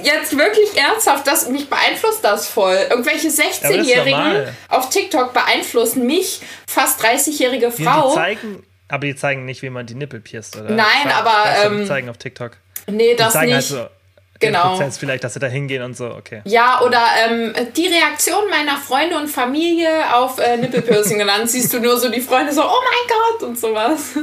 [0.01, 2.87] Jetzt wirklich ernsthaft, das, mich beeinflusst das voll.
[2.89, 8.09] Irgendwelche 16-Jährigen auf TikTok beeinflussen mich, fast 30-jährige Frau.
[8.09, 10.69] Die zeigen, aber die zeigen nicht, wie man die Nippel pierst, oder?
[10.69, 11.43] Nein, aber.
[11.63, 12.57] Ähm, die zeigen auf TikTok.
[12.91, 13.53] Nee, das nicht.
[13.53, 13.87] Halt so
[14.39, 14.75] genau.
[14.75, 16.41] Prozess vielleicht, dass sie da hingehen und so, okay.
[16.45, 21.79] Ja, oder ähm, die Reaktion meiner Freunde und Familie auf äh, Nippelpiercing genannt, siehst du
[21.79, 24.17] nur so die Freunde so, oh mein Gott und sowas.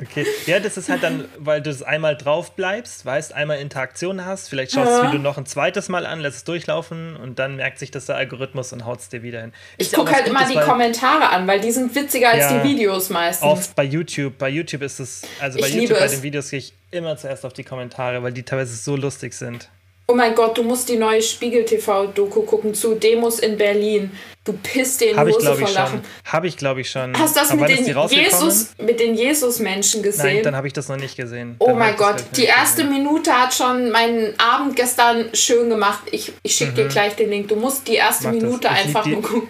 [0.00, 4.24] Okay, ja, das ist halt dann, weil du es einmal drauf bleibst, weißt, einmal Interaktion
[4.24, 5.10] hast, vielleicht schaust du ja.
[5.10, 8.16] du noch ein zweites Mal an, lässt es durchlaufen und dann merkt sich das der
[8.16, 9.52] Algorithmus und haut es dir wieder hin.
[9.76, 12.68] Ich, ich gucke halt immer die Kommentare an, weil die sind witziger als ja, die
[12.68, 13.46] Videos meistens.
[13.46, 16.58] Oft bei YouTube, bei YouTube ist es, also bei ich YouTube bei den Videos gehe
[16.58, 19.68] ich immer zuerst auf die Kommentare, weil die teilweise so lustig sind.
[20.12, 24.12] Oh mein Gott, du musst die neue Spiegel-TV-Doku gucken zu Demos in Berlin.
[24.44, 26.02] Du pisst den Hab Hose vor Lachen.
[26.26, 27.18] Habe ich, glaube ich, schon.
[27.18, 30.26] Hast du das mit den, Jesus, mit den Jesus-Menschen gesehen?
[30.26, 31.56] Nein, dann habe ich das noch nicht gesehen.
[31.60, 33.04] Oh dann mein Gott, die erste gesehen.
[33.04, 36.02] Minute hat schon meinen Abend gestern schön gemacht.
[36.10, 36.76] Ich, ich schicke mhm.
[36.76, 37.48] dir gleich den Link.
[37.48, 39.48] Du musst die erste Mach Minute einfach nur gucken.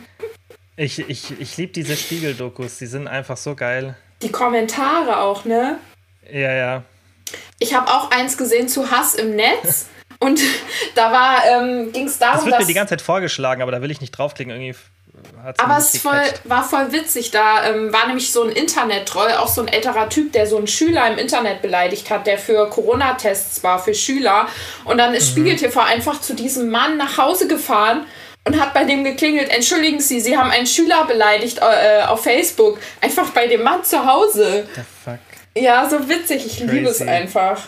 [0.76, 2.78] Ich, ich, ich liebe diese Spiegel-Dokus.
[2.78, 3.96] Die sind einfach so geil.
[4.22, 5.80] Die Kommentare auch, ne?
[6.32, 6.84] Ja, ja.
[7.58, 9.86] Ich habe auch eins gesehen zu Hass im Netz.
[10.22, 10.40] Und
[10.94, 13.82] da war, ähm, ging es darum, das wird mir die ganze Zeit vorgeschlagen, aber da
[13.82, 14.52] will ich nicht draufklicken.
[14.52, 14.74] Irgendwie
[15.56, 17.32] aber es voll, war voll witzig.
[17.32, 20.66] Da ähm, war nämlich so ein Internet-Troll, auch so ein älterer Typ, der so einen
[20.66, 24.46] Schüler im Internet beleidigt hat, der für Corona-Tests war, für Schüler.
[24.84, 25.32] Und dann ist mhm.
[25.32, 28.06] Spiegel TV einfach zu diesem Mann nach Hause gefahren
[28.44, 32.78] und hat bei dem geklingelt, entschuldigen Sie, Sie haben einen Schüler beleidigt äh, auf Facebook.
[33.00, 34.66] Einfach bei dem Mann zu Hause.
[34.74, 35.18] The fuck?
[35.56, 36.72] Ja, so witzig, ich Crazy.
[36.72, 37.60] liebe es einfach.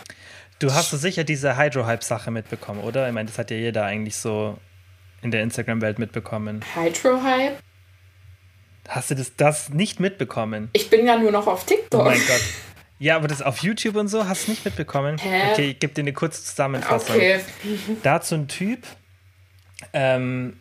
[0.64, 3.06] Du hast so sicher diese Hydro-Hype-Sache mitbekommen, oder?
[3.06, 4.56] Ich meine, das hat ja jeder eigentlich so
[5.20, 6.64] in der Instagram-Welt mitbekommen.
[6.74, 7.58] Hydro-Hype?
[8.88, 10.70] Hast du das, das nicht mitbekommen?
[10.72, 12.00] Ich bin ja nur noch auf TikTok.
[12.00, 12.40] Oh mein Gott.
[12.98, 15.18] Ja, aber das auf YouTube und so hast du nicht mitbekommen?
[15.18, 15.52] Hä?
[15.52, 17.14] Okay, ich gebe dir eine kurze Zusammenfassung.
[17.14, 17.40] Okay.
[18.02, 18.86] Dazu ein Typ,
[19.92, 20.58] ähm,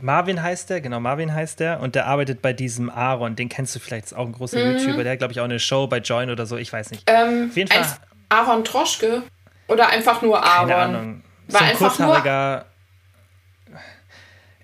[0.00, 3.74] Marvin heißt der, genau, Marvin heißt der, und der arbeitet bei diesem Aaron, den kennst
[3.74, 4.78] du vielleicht, ist auch ein großer mhm.
[4.78, 7.10] YouTuber, der hat, glaube ich, auch eine Show bei Join oder so, ich weiß nicht.
[7.10, 7.84] Ähm, Auf jeden Fall.
[8.28, 9.22] Aaron Troschke?
[9.68, 10.68] Oder einfach nur Aaron?
[10.68, 11.22] Keine Ahnung.
[11.48, 12.66] War so ein kurzhaariger.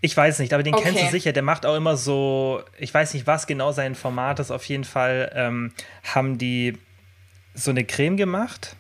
[0.01, 0.85] Ich weiß nicht, aber den okay.
[0.85, 1.33] kennst du sicher.
[1.33, 4.51] Der macht auch immer so, ich weiß nicht, was genau sein Format ist.
[4.51, 5.73] Auf jeden Fall ähm,
[6.03, 6.77] haben die
[7.55, 8.75] so eine Creme gemacht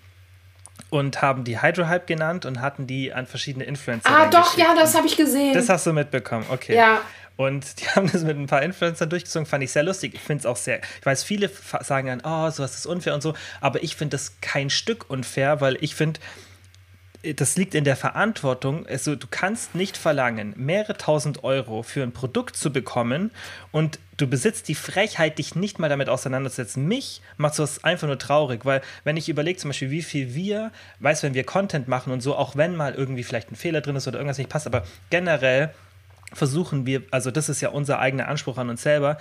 [0.90, 4.10] und haben die Hydrohype genannt und hatten die an verschiedene Influencer.
[4.10, 5.54] Ah, doch, ja, das habe ich gesehen.
[5.54, 6.76] Das hast du mitbekommen, okay.
[6.76, 7.00] Ja.
[7.36, 10.14] Und die haben das mit ein paar Influencern durchgezogen, fand ich sehr lustig.
[10.14, 13.22] Ich finde es auch sehr, ich weiß, viele sagen dann, oh, sowas ist unfair und
[13.22, 16.20] so, aber ich finde das kein Stück unfair, weil ich finde,
[17.36, 18.86] das liegt in der Verantwortung.
[18.86, 23.30] Also, du kannst nicht verlangen, mehrere tausend Euro für ein Produkt zu bekommen
[23.70, 26.86] und du besitzt die Frechheit, dich nicht mal damit auseinanderzusetzen.
[26.86, 30.72] Mich macht sowas einfach nur traurig, weil wenn ich überlege zum Beispiel, wie viel wir,
[30.98, 33.96] weiß, wenn wir Content machen und so, auch wenn mal irgendwie vielleicht ein Fehler drin
[33.96, 35.72] ist oder irgendwas nicht passt, aber generell
[36.32, 39.18] versuchen wir, also das ist ja unser eigener Anspruch an uns selber,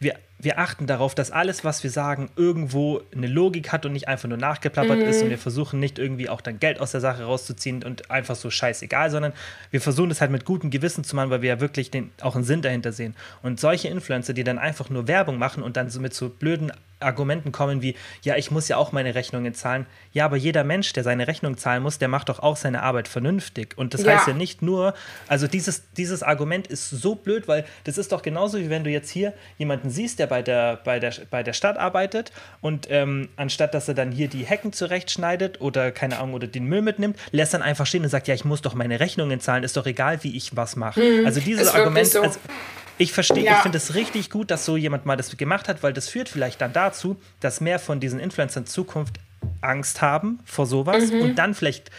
[0.00, 4.06] wir, wir achten darauf, dass alles, was wir sagen, irgendwo eine Logik hat und nicht
[4.06, 5.04] einfach nur nachgeplappert mhm.
[5.04, 5.22] ist.
[5.22, 8.48] Und wir versuchen nicht irgendwie auch dann Geld aus der Sache rauszuziehen und einfach so
[8.48, 9.32] scheißegal, sondern
[9.72, 12.36] wir versuchen es halt mit gutem Gewissen zu machen, weil wir ja wirklich den, auch
[12.36, 13.16] einen Sinn dahinter sehen.
[13.42, 16.72] Und solche Influencer, die dann einfach nur Werbung machen und dann so mit so blöden
[17.00, 19.86] Argumenten kommen wie, ja, ich muss ja auch meine Rechnungen zahlen.
[20.12, 23.08] Ja, aber jeder Mensch, der seine Rechnung zahlen muss, der macht doch auch seine Arbeit
[23.08, 23.76] vernünftig.
[23.76, 24.16] Und das ja.
[24.16, 24.94] heißt ja nicht nur,
[25.28, 28.90] also dieses, dieses Argument ist so blöd, weil das ist doch genauso, wie wenn du
[28.90, 33.28] jetzt hier jemanden siehst, der bei der, bei der, bei der Stadt arbeitet und ähm,
[33.36, 37.16] anstatt, dass er dann hier die Hecken zurechtschneidet oder keine Ahnung, oder den Müll mitnimmt,
[37.30, 39.86] lässt dann einfach stehen und sagt, ja, ich muss doch meine Rechnungen zahlen, ist doch
[39.86, 41.00] egal, wie ich was mache.
[41.00, 42.22] Mhm, also dieses Argument, so.
[42.22, 42.38] also,
[42.98, 43.56] ich verstehe, ja.
[43.56, 46.28] ich finde es richtig gut, dass so jemand mal das gemacht hat, weil das führt
[46.28, 49.18] vielleicht dann dazu, dass mehr von diesen Influencern in Zukunft
[49.60, 51.20] Angst haben vor sowas mhm.
[51.20, 51.90] und dann vielleicht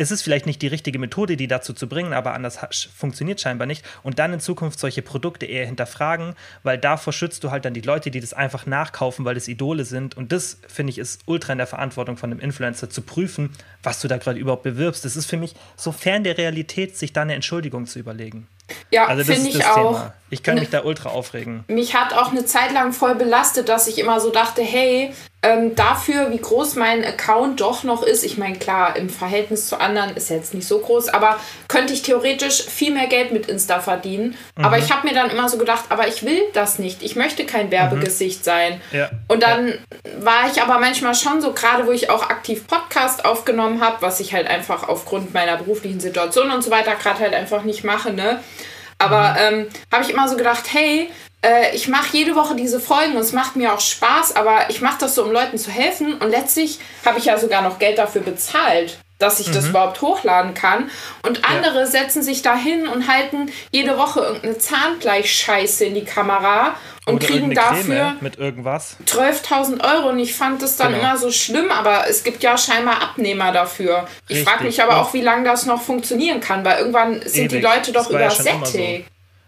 [0.00, 2.58] es ist vielleicht nicht die richtige Methode, die dazu zu bringen, aber anders
[2.96, 3.84] funktioniert scheinbar nicht.
[4.02, 7.82] Und dann in Zukunft solche Produkte eher hinterfragen, weil davor schützt du halt dann die
[7.82, 10.16] Leute, die das einfach nachkaufen, weil das Idole sind.
[10.16, 13.50] Und das, finde ich, ist ultra in der Verantwortung von einem Influencer zu prüfen,
[13.82, 15.04] was du da gerade überhaupt bewirbst.
[15.04, 18.48] Das ist für mich so fern der Realität, sich da eine Entschuldigung zu überlegen.
[18.90, 19.98] Ja, also finde ich auch.
[19.98, 20.14] Thema.
[20.30, 21.64] Ich kann mich da ultra aufregen.
[21.68, 25.12] Mich hat auch eine Zeit lang voll belastet, dass ich immer so dachte, hey,
[25.42, 29.80] ähm, dafür, wie groß mein Account doch noch ist, ich meine, klar, im Verhältnis zu
[29.80, 33.46] anderen ist er jetzt nicht so groß, aber könnte ich theoretisch viel mehr Geld mit
[33.46, 34.36] Insta verdienen.
[34.56, 34.64] Mhm.
[34.66, 37.02] Aber ich habe mir dann immer so gedacht, aber ich will das nicht.
[37.02, 38.44] Ich möchte kein Werbegesicht mhm.
[38.44, 38.80] sein.
[38.92, 39.10] Ja.
[39.28, 39.76] Und dann ja.
[40.18, 44.20] war ich aber manchmal schon so, gerade wo ich auch aktiv Podcast aufgenommen habe, was
[44.20, 48.12] ich halt einfach aufgrund meiner beruflichen Situation und so weiter gerade halt einfach nicht mache,
[48.12, 48.40] ne?
[49.00, 49.60] Aber mhm.
[49.60, 51.10] ähm, habe ich immer so gedacht, hey,
[51.44, 54.80] äh, ich mache jede Woche diese Folgen und es macht mir auch Spaß, aber ich
[54.80, 56.14] mache das so, um Leuten zu helfen.
[56.14, 59.52] Und letztlich habe ich ja sogar noch Geld dafür bezahlt, dass ich mhm.
[59.52, 60.90] das überhaupt hochladen kann.
[61.22, 61.86] Und andere ja.
[61.86, 66.74] setzen sich da hin und halten jede Woche irgendeine Zahngleichscheiße in die Kamera
[67.06, 70.08] und Oder kriegen dafür mit irgendwas 12.000 Euro.
[70.08, 71.04] Und ich fand das dann genau.
[71.04, 74.08] immer so schlimm, aber es gibt ja scheinbar Abnehmer dafür.
[74.28, 77.48] Ich frage mich aber auch, wie lange das noch funktionieren kann, weil irgendwann sind Ewig.
[77.50, 79.06] die Leute doch übersättigt.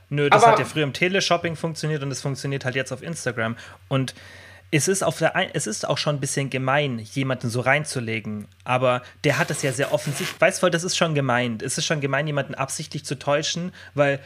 [0.08, 3.02] Nö, das aber hat ja früher im Teleshopping funktioniert und es funktioniert halt jetzt auf
[3.02, 3.56] Instagram.
[3.88, 4.14] Und
[4.74, 8.48] es ist, auf der ein es ist auch schon ein bisschen gemein, jemanden so reinzulegen.
[8.64, 10.40] Aber der hat es ja sehr offensichtlich.
[10.40, 11.58] Weißt du, das ist schon gemein.
[11.62, 14.18] Es ist schon gemein, jemanden absichtlich zu täuschen, weil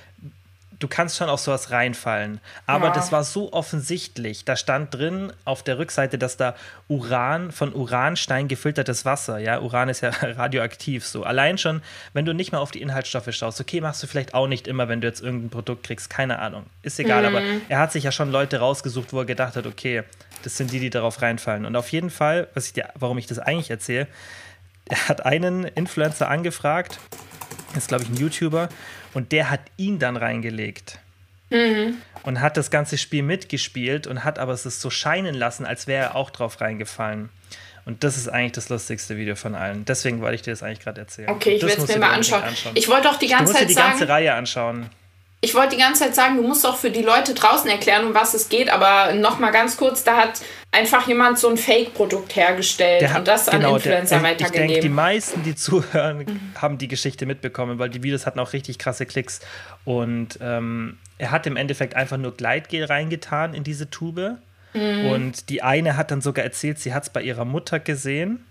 [0.79, 2.41] du kannst schon auf sowas reinfallen.
[2.67, 2.93] Aber ja.
[2.93, 4.45] das war so offensichtlich.
[4.45, 6.55] Da stand drin auf der Rückseite, dass da
[6.89, 11.25] Uran, von Uranstein gefiltertes Wasser, ja, Uran ist ja radioaktiv so.
[11.25, 14.47] Allein schon, wenn du nicht mal auf die Inhaltsstoffe schaust, okay, machst du vielleicht auch
[14.47, 16.67] nicht immer, wenn du jetzt irgendein Produkt kriegst, keine Ahnung.
[16.83, 17.37] Ist egal, mhm.
[17.37, 20.03] aber er hat sich ja schon Leute rausgesucht, wo er gedacht hat, okay,
[20.43, 21.65] das sind die, die darauf reinfallen.
[21.65, 24.07] Und auf jeden Fall, was ich dir, warum ich das eigentlich erzähle,
[24.89, 27.01] er hat einen Influencer angefragt,
[27.77, 28.69] ist glaube ich ein YouTuber,
[29.15, 30.99] und der hat ihn dann reingelegt.
[31.51, 31.99] Mhm.
[32.25, 36.07] Und hat das ganze Spiel mitgespielt und hat aber es so scheinen lassen, als wäre
[36.07, 37.29] er auch drauf reingefallen.
[37.85, 39.85] Und das ist eigentlich das lustigste Video von allen.
[39.85, 41.29] Deswegen wollte ich dir das eigentlich gerade erzählen.
[41.29, 42.43] Okay, ich werde es mir mal anschauen.
[42.43, 42.73] anschauen.
[42.75, 44.91] Ich wollte auch die ganze du Zeit dir die ganze Reihe anschauen.
[45.43, 48.15] Ich wollte die ganze Zeit sagen, du musst auch für die Leute draußen erklären, um
[48.15, 50.41] was es geht, aber noch mal ganz kurz, da hat
[50.73, 54.65] einfach jemand so ein Fake-Produkt hergestellt der und das genau, an Influencer der, weitergegeben.
[54.65, 56.41] Ich denke, die meisten, die zuhören, mhm.
[56.61, 59.41] haben die Geschichte mitbekommen, weil die Videos hatten auch richtig krasse Klicks.
[59.85, 64.39] Und ähm, er hat im Endeffekt einfach nur Gleitgel reingetan in diese Tube.
[64.73, 65.07] Mhm.
[65.07, 68.45] Und die eine hat dann sogar erzählt, sie hat es bei ihrer Mutter gesehen.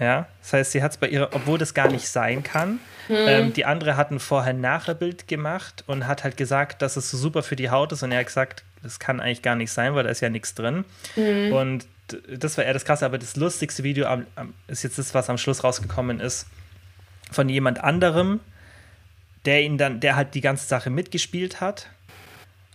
[0.00, 2.78] Ja, das heißt, sie hat es bei ihrer, obwohl das gar nicht sein kann.
[3.08, 3.16] Mhm.
[3.16, 7.42] Ähm, die andere hat ein Vorher-Nachher-Bild gemacht und hat halt gesagt, dass es so super
[7.42, 8.02] für die Haut ist.
[8.02, 10.54] Und er hat gesagt, das kann eigentlich gar nicht sein, weil da ist ja nichts
[10.54, 10.84] drin.
[11.16, 11.52] Mhm.
[11.52, 11.86] Und
[12.28, 15.28] das war eher das Krasse, aber das lustigste Video am, am, ist jetzt das, was
[15.28, 16.46] am Schluss rausgekommen ist,
[17.30, 18.40] von jemand anderem,
[19.44, 21.88] der ihn dann, der halt die ganze Sache mitgespielt hat,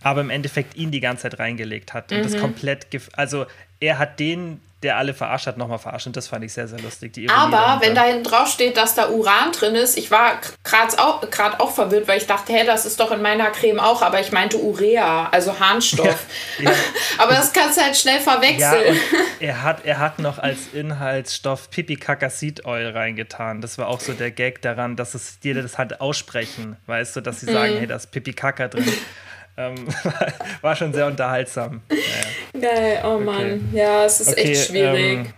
[0.02, 2.22] aber im Endeffekt ihn die ganze Zeit reingelegt hat und mhm.
[2.22, 3.46] das komplett, also
[3.84, 6.06] er hat den der alle verarscht hat, nochmal verarscht.
[6.06, 7.28] Und das fand ich sehr, sehr lustig.
[7.30, 11.22] Aber wenn da hinten drauf steht, dass da Uran drin ist, ich war gerade auch,
[11.58, 14.30] auch verwirrt, weil ich dachte, hä, das ist doch in meiner Creme auch, aber ich
[14.30, 16.04] meinte Urea, also Harnstoff.
[16.58, 16.76] Ja, ja.
[17.18, 18.96] aber das kannst du halt schnell verwechseln.
[19.40, 23.60] Ja, er, hat, er hat noch als Inhaltsstoff Pipi Kaka Seed Oil reingetan.
[23.62, 27.20] Das war auch so der Gag daran, dass es jeder das halt aussprechen, weißt du,
[27.22, 27.78] dass sie sagen, mm.
[27.78, 28.92] hey, da ist Pipi Kaka drin.
[29.56, 29.86] Ähm,
[30.62, 31.82] war schon sehr unterhaltsam.
[32.52, 32.74] Naja.
[32.74, 33.24] Geil, oh okay.
[33.24, 33.70] Mann.
[33.72, 35.18] Ja, es ist okay, echt schwierig.
[35.18, 35.34] Ähm,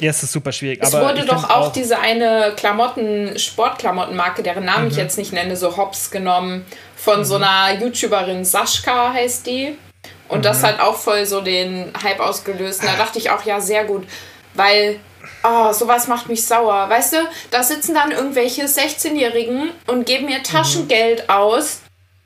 [0.00, 0.80] ja, es ist super schwierig.
[0.82, 4.90] Es wurde doch auch, auch, diese eine Klamotten, Sportklamottenmarke, deren Namen mhm.
[4.90, 6.64] ich jetzt nicht nenne, so Hops genommen,
[6.96, 7.24] von mhm.
[7.24, 9.76] so einer YouTuberin, Sascha heißt die.
[10.28, 10.42] Und mhm.
[10.42, 12.80] das hat auch voll so den Hype ausgelöst.
[12.80, 14.06] Und da dachte ich auch, ja, sehr gut.
[14.54, 14.98] Weil
[15.44, 16.88] Oh, sowas macht mich sauer.
[16.88, 17.16] Weißt du,
[17.50, 21.30] da sitzen dann irgendwelche 16-Jährigen und geben mir Taschengeld mhm.
[21.34, 21.81] aus,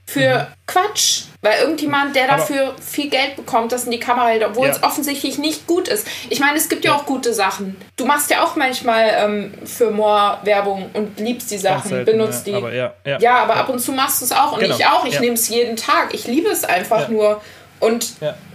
[0.08, 0.46] für mhm.
[0.66, 1.22] Quatsch.
[1.42, 4.72] Weil irgendjemand, der dafür Aber viel Geld bekommt, das in die Kamera hält, obwohl ja.
[4.72, 6.06] es offensichtlich nicht gut ist.
[6.28, 7.76] Ich meine, es gibt ja, ja, auch gute Sachen.
[7.96, 12.46] Du machst ja auch manchmal ähm, für More Werbung und liebst die Sachen, selten, benutzt
[12.46, 12.54] die.
[12.54, 14.74] Aber ja, ja, aber ab und zu machst du es auch und genau.
[14.76, 15.04] ich auch.
[15.04, 16.14] Ich nehme es jeden Tag.
[16.14, 17.40] Ich liebe es einfach nur.
[17.78, 18.14] Und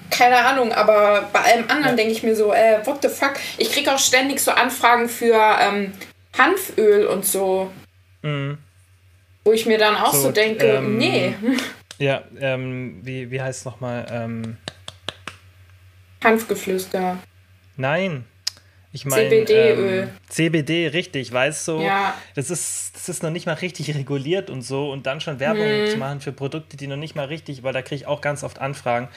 [0.09, 3.33] keine Ahnung, aber bei allem anderen denke ich mir so, äh, what the fuck?
[3.57, 5.93] Ich kriege auch ständig so Anfragen für ähm,
[6.37, 7.71] Hanföl und so.
[8.21, 8.57] Mhm.
[9.43, 11.34] Wo ich mir dann auch so, so denke, ähm, nee.
[11.97, 14.08] Ja, ähm, wie, wie heißt es nochmal?
[14.12, 14.58] Ähm,
[16.23, 17.17] Hanfgeflüster.
[17.77, 18.25] Nein.
[18.91, 19.30] Ich meine.
[19.30, 20.04] CBD-Öl.
[20.04, 21.80] Ähm, CBD, richtig, weißt du?
[21.80, 22.15] Ja.
[22.36, 24.91] Das ist, das ist noch nicht mal richtig reguliert und so.
[24.91, 25.88] Und dann schon Werbung hm.
[25.88, 28.43] zu machen für Produkte, die noch nicht mal richtig, weil da kriege ich auch ganz
[28.43, 29.08] oft Anfragen.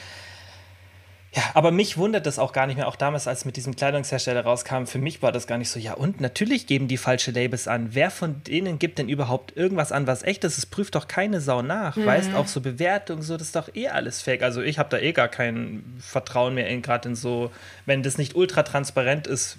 [1.35, 2.87] Ja, aber mich wundert das auch gar nicht mehr.
[2.87, 5.81] Auch damals, als mit diesem Kleidungshersteller rauskam, für mich war das gar nicht so.
[5.81, 7.89] Ja, und natürlich geben die falsche Labels an.
[7.91, 10.59] Wer von denen gibt denn überhaupt irgendwas an, was echt ist?
[10.59, 11.97] Es prüft doch keine Sau nach.
[11.97, 12.07] Mhm.
[12.07, 14.45] Weißt auch so Bewertungen, so, das ist doch eh alles fake.
[14.45, 17.51] Also ich habe da eh gar kein Vertrauen mehr gerade in so,
[17.85, 19.59] wenn das nicht ultra transparent ist.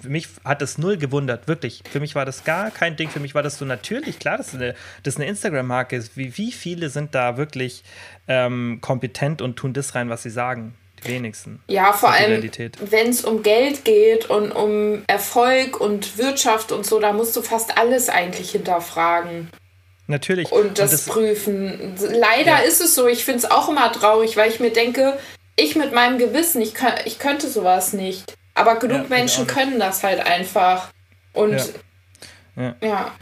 [0.00, 1.82] Für mich hat das null gewundert, wirklich.
[1.90, 3.08] Für mich war das gar kein Ding.
[3.08, 6.16] Für mich war das so natürlich, klar, dass eine, das eine Instagram-Marke ist.
[6.16, 7.82] Wie, wie viele sind da wirklich
[8.28, 10.76] ähm, kompetent und tun das rein, was sie sagen?
[11.06, 11.60] Wenigsten.
[11.68, 12.42] Ja, vor allem,
[12.80, 17.42] wenn es um Geld geht und um Erfolg und Wirtschaft und so, da musst du
[17.42, 19.50] fast alles eigentlich hinterfragen.
[20.06, 20.50] Natürlich.
[20.50, 21.94] Und das, und das prüfen.
[21.98, 22.58] Leider ja.
[22.58, 23.06] ist es so.
[23.06, 25.16] Ich finde es auch immer traurig, weil ich mir denke,
[25.56, 28.34] ich mit meinem Gewissen, ich, kann, ich könnte sowas nicht.
[28.54, 30.90] Aber genug ja, Menschen können das halt einfach.
[31.32, 31.62] Und
[32.56, 32.74] ja.
[32.82, 33.12] ja.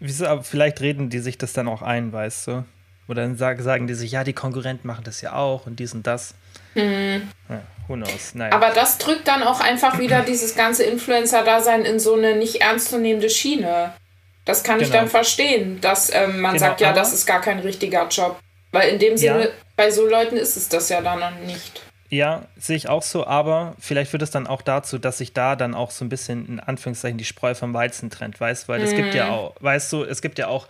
[0.00, 2.64] Wieso, aber vielleicht reden die sich das dann auch ein, weißt du?
[3.08, 6.06] Oder dann sagen die sich, ja, die Konkurrenten machen das ja auch und dies und
[6.06, 6.34] das.
[6.76, 7.28] Mhm.
[7.48, 8.34] Ja, who knows?
[8.34, 8.52] Naja.
[8.52, 13.30] Aber das drückt dann auch einfach wieder dieses ganze Influencer-Dasein in so eine nicht ernstzunehmende
[13.30, 13.92] Schiene.
[14.44, 14.86] Das kann genau.
[14.86, 18.38] ich dann verstehen, dass ähm, man genau, sagt, ja, das ist gar kein richtiger Job.
[18.70, 19.50] Weil in dem Sinne, ja.
[19.74, 21.82] bei so Leuten ist es das ja dann nicht.
[22.08, 25.56] Ja, sehe ich auch so, aber vielleicht führt es dann auch dazu, dass sich da
[25.56, 28.94] dann auch so ein bisschen in Anführungszeichen die Spreu vom Weizen trennt, weißt, weil es
[28.94, 29.32] gibt ja mhm.
[29.32, 30.68] auch, weißt du, es gibt ja auch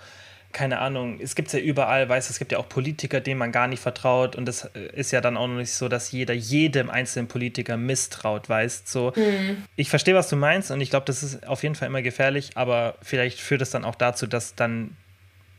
[0.57, 3.39] keine Ahnung, es gibt es ja überall, weißt du, es gibt ja auch Politiker, denen
[3.39, 6.13] man gar nicht vertraut und es äh, ist ja dann auch noch nicht so, dass
[6.13, 9.13] jeder jedem einzelnen Politiker misstraut, weißt so.
[9.15, 9.65] Mhm.
[9.77, 12.53] Ich verstehe, was du meinst und ich glaube, das ist auf jeden Fall immer gefährlich,
[12.55, 14.97] aber vielleicht führt es dann auch dazu, dass dann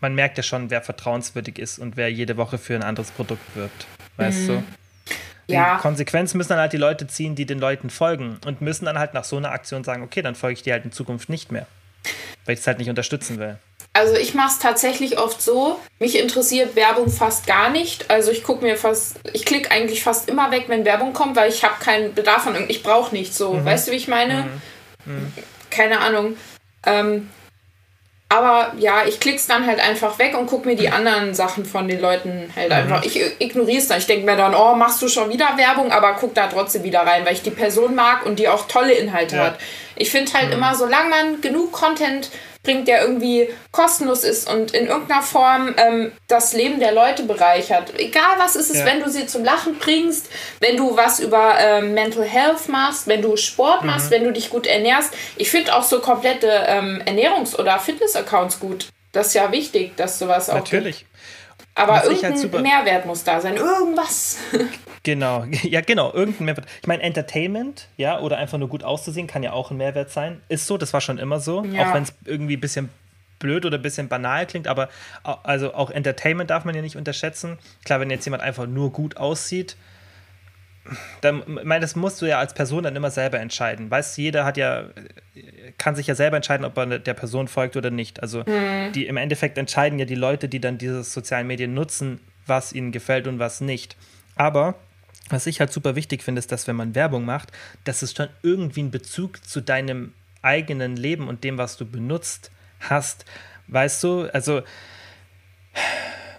[0.01, 3.55] man merkt ja schon, wer vertrauenswürdig ist und wer jede Woche für ein anderes Produkt
[3.55, 4.47] wirbt, weißt mhm.
[4.47, 4.63] du.
[5.47, 5.77] Die ja.
[5.77, 9.13] Konsequenz müssen dann halt die Leute ziehen, die den Leuten folgen und müssen dann halt
[9.13, 11.67] nach so einer Aktion sagen, okay, dann folge ich dir halt in Zukunft nicht mehr,
[12.45, 13.59] weil ich es halt nicht unterstützen will.
[13.97, 15.79] Also ich mache es tatsächlich oft so.
[15.97, 18.11] Mich interessiert Werbung fast gar nicht.
[18.11, 21.49] Also ich gucke mir fast, ich klicke eigentlich fast immer weg, wenn Werbung kommt, weil
[21.49, 23.53] ich habe keinen Bedarf an irgend, ich brauche nichts so.
[23.53, 23.65] Mhm.
[23.65, 24.47] Weißt du, wie ich meine?
[25.05, 25.13] Mhm.
[25.13, 25.33] Mhm.
[25.71, 26.37] Keine Ahnung.
[26.85, 27.31] Ähm,
[28.29, 31.87] Aber ja, ich klick's dann halt einfach weg und guck mir die anderen Sachen von
[31.87, 32.75] den Leuten halt mhm.
[32.75, 33.03] einfach.
[33.03, 33.97] Ich ignoriere es dann.
[33.97, 37.01] Ich denke mir dann, oh, machst du schon wieder Werbung, aber guck da trotzdem wieder
[37.01, 39.43] rein, weil ich die Person mag und die auch tolle Inhalte ja.
[39.45, 39.59] hat.
[39.95, 40.53] Ich finde halt mhm.
[40.53, 42.29] immer, solange man genug Content
[42.63, 47.97] bringt, der irgendwie kostenlos ist und in irgendeiner Form ähm, das Leben der Leute bereichert.
[47.97, 48.85] Egal was ist es, ja.
[48.85, 50.29] wenn du sie zum Lachen bringst,
[50.59, 53.87] wenn du was über ähm, Mental Health machst, wenn du Sport mhm.
[53.87, 55.13] machst, wenn du dich gut ernährst.
[55.37, 58.87] Ich finde auch so komplette ähm, Ernährungs- oder Fitness-Accounts gut.
[59.11, 60.55] Das ist ja wichtig, dass sowas auch.
[60.55, 60.99] Natürlich.
[60.99, 61.06] Gibt.
[61.77, 63.55] Aber Was halt irgendein halt Mehrwert muss da sein.
[63.55, 64.37] Irgendwas.
[65.03, 66.65] Genau, ja, genau, irgendein Mehrwert.
[66.81, 70.41] Ich meine, Entertainment, ja, oder einfach nur gut auszusehen, kann ja auch ein Mehrwert sein.
[70.49, 71.63] Ist so, das war schon immer so.
[71.63, 71.87] Ja.
[71.87, 72.89] Auch wenn es irgendwie ein bisschen
[73.39, 74.89] blöd oder ein bisschen banal klingt, aber
[75.23, 77.57] also auch Entertainment darf man ja nicht unterschätzen.
[77.85, 79.77] Klar, wenn jetzt jemand einfach nur gut aussieht,
[81.21, 83.89] dann, meine, das musst du ja als Person dann immer selber entscheiden.
[83.89, 84.85] Weißt du, jeder hat ja,
[85.77, 88.21] kann sich ja selber entscheiden, ob er der Person folgt oder nicht.
[88.21, 88.91] Also mhm.
[88.93, 92.91] die im Endeffekt entscheiden ja die Leute, die dann diese sozialen Medien nutzen, was ihnen
[92.91, 93.95] gefällt und was nicht.
[94.35, 94.75] Aber
[95.29, 97.51] was ich halt super wichtig finde, ist, dass wenn man Werbung macht,
[97.83, 102.51] dass es schon irgendwie einen Bezug zu deinem eigenen Leben und dem, was du benutzt,
[102.79, 103.25] hast.
[103.67, 104.61] Weißt du, also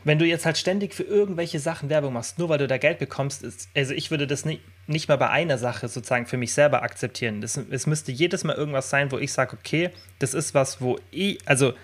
[0.09, 2.98] wenn du jetzt halt ständig für irgendwelche Sachen Werbung machst, nur weil du da Geld
[2.98, 6.52] bekommst, ist, also ich würde das nicht, nicht mal bei einer Sache sozusagen für mich
[6.52, 7.40] selber akzeptieren.
[7.40, 10.98] Das, es müsste jedes Mal irgendwas sein, wo ich sage, okay, das ist was, wo
[11.11, 11.74] ich, also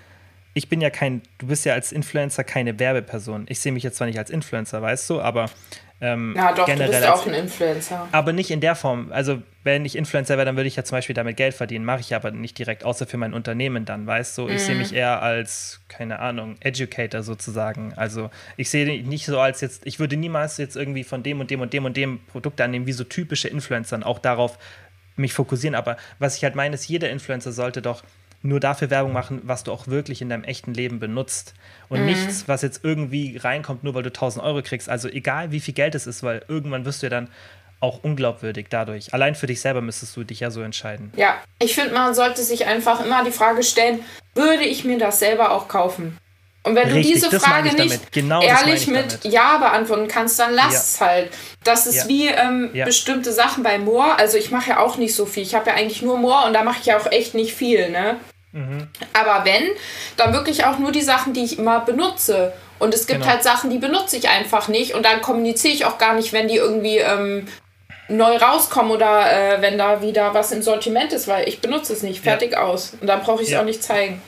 [0.55, 3.45] ich bin ja kein, du bist ja als Influencer keine Werbeperson.
[3.49, 5.51] Ich sehe mich jetzt zwar nicht als Influencer, weißt du, aber
[6.01, 8.09] ähm, ja, doch, generell du bist auch ein Influencer.
[8.13, 9.11] Aber nicht in der Form.
[9.13, 11.85] Also, wenn ich Influencer wäre, dann würde ich ja zum Beispiel damit Geld verdienen.
[11.85, 14.49] Mache ich aber nicht direkt, außer für mein Unternehmen dann, weißt du?
[14.49, 14.81] Ich sehe mhm.
[14.81, 17.95] mich eher als, keine Ahnung, Educator sozusagen.
[17.97, 21.51] Also, ich sehe nicht so als jetzt, ich würde niemals jetzt irgendwie von dem und
[21.51, 24.59] dem und dem und dem Produkte annehmen, wie so typische Influencer, auch darauf
[25.17, 25.75] mich fokussieren.
[25.75, 28.03] Aber was ich halt meine, ist, jeder Influencer sollte doch
[28.45, 31.55] nur dafür Werbung machen, was du auch wirklich in deinem echten Leben benutzt.
[31.89, 32.07] Und mhm.
[32.07, 34.89] nichts, was jetzt irgendwie reinkommt, nur weil du 1000 Euro kriegst.
[34.89, 37.29] Also egal, wie viel Geld es ist, weil irgendwann wirst du ja dann
[37.81, 39.15] auch unglaubwürdig dadurch.
[39.15, 41.13] Allein für dich selber müsstest du dich ja so entscheiden.
[41.17, 44.01] Ja, ich finde, man sollte sich einfach immer die Frage stellen,
[44.35, 46.19] würde ich mir das selber auch kaufen?
[46.65, 49.25] Und wenn Richtig, du diese Frage nicht genau ehrlich mit damit.
[49.25, 50.81] Ja beantworten kannst, dann lass ja.
[50.81, 51.31] es halt.
[51.63, 52.09] Das ist ja.
[52.09, 52.87] wie ähm, ja.
[52.87, 54.19] bestimmte Sachen bei Moor.
[54.19, 55.43] Also ich mache ja auch nicht so viel.
[55.43, 57.91] Ich habe ja eigentlich nur Moor und da mache ich ja auch echt nicht viel.
[57.91, 58.19] Ne?
[58.55, 58.87] Mhm.
[59.13, 59.65] Aber wenn,
[60.17, 62.53] dann wirklich auch nur die Sachen, die ich immer benutze.
[62.79, 63.33] Und es gibt genau.
[63.33, 64.95] halt Sachen, die benutze ich einfach nicht.
[64.95, 67.49] Und dann kommuniziere ich auch gar nicht, wenn die irgendwie ähm,
[68.09, 72.03] neu rauskommen oder äh, wenn da wieder was im Sortiment ist, weil ich benutze es
[72.03, 72.23] nicht.
[72.23, 72.63] Fertig ja.
[72.63, 72.93] aus.
[73.01, 73.61] Und dann brauche ich es ja.
[73.61, 74.23] auch nicht zeigen.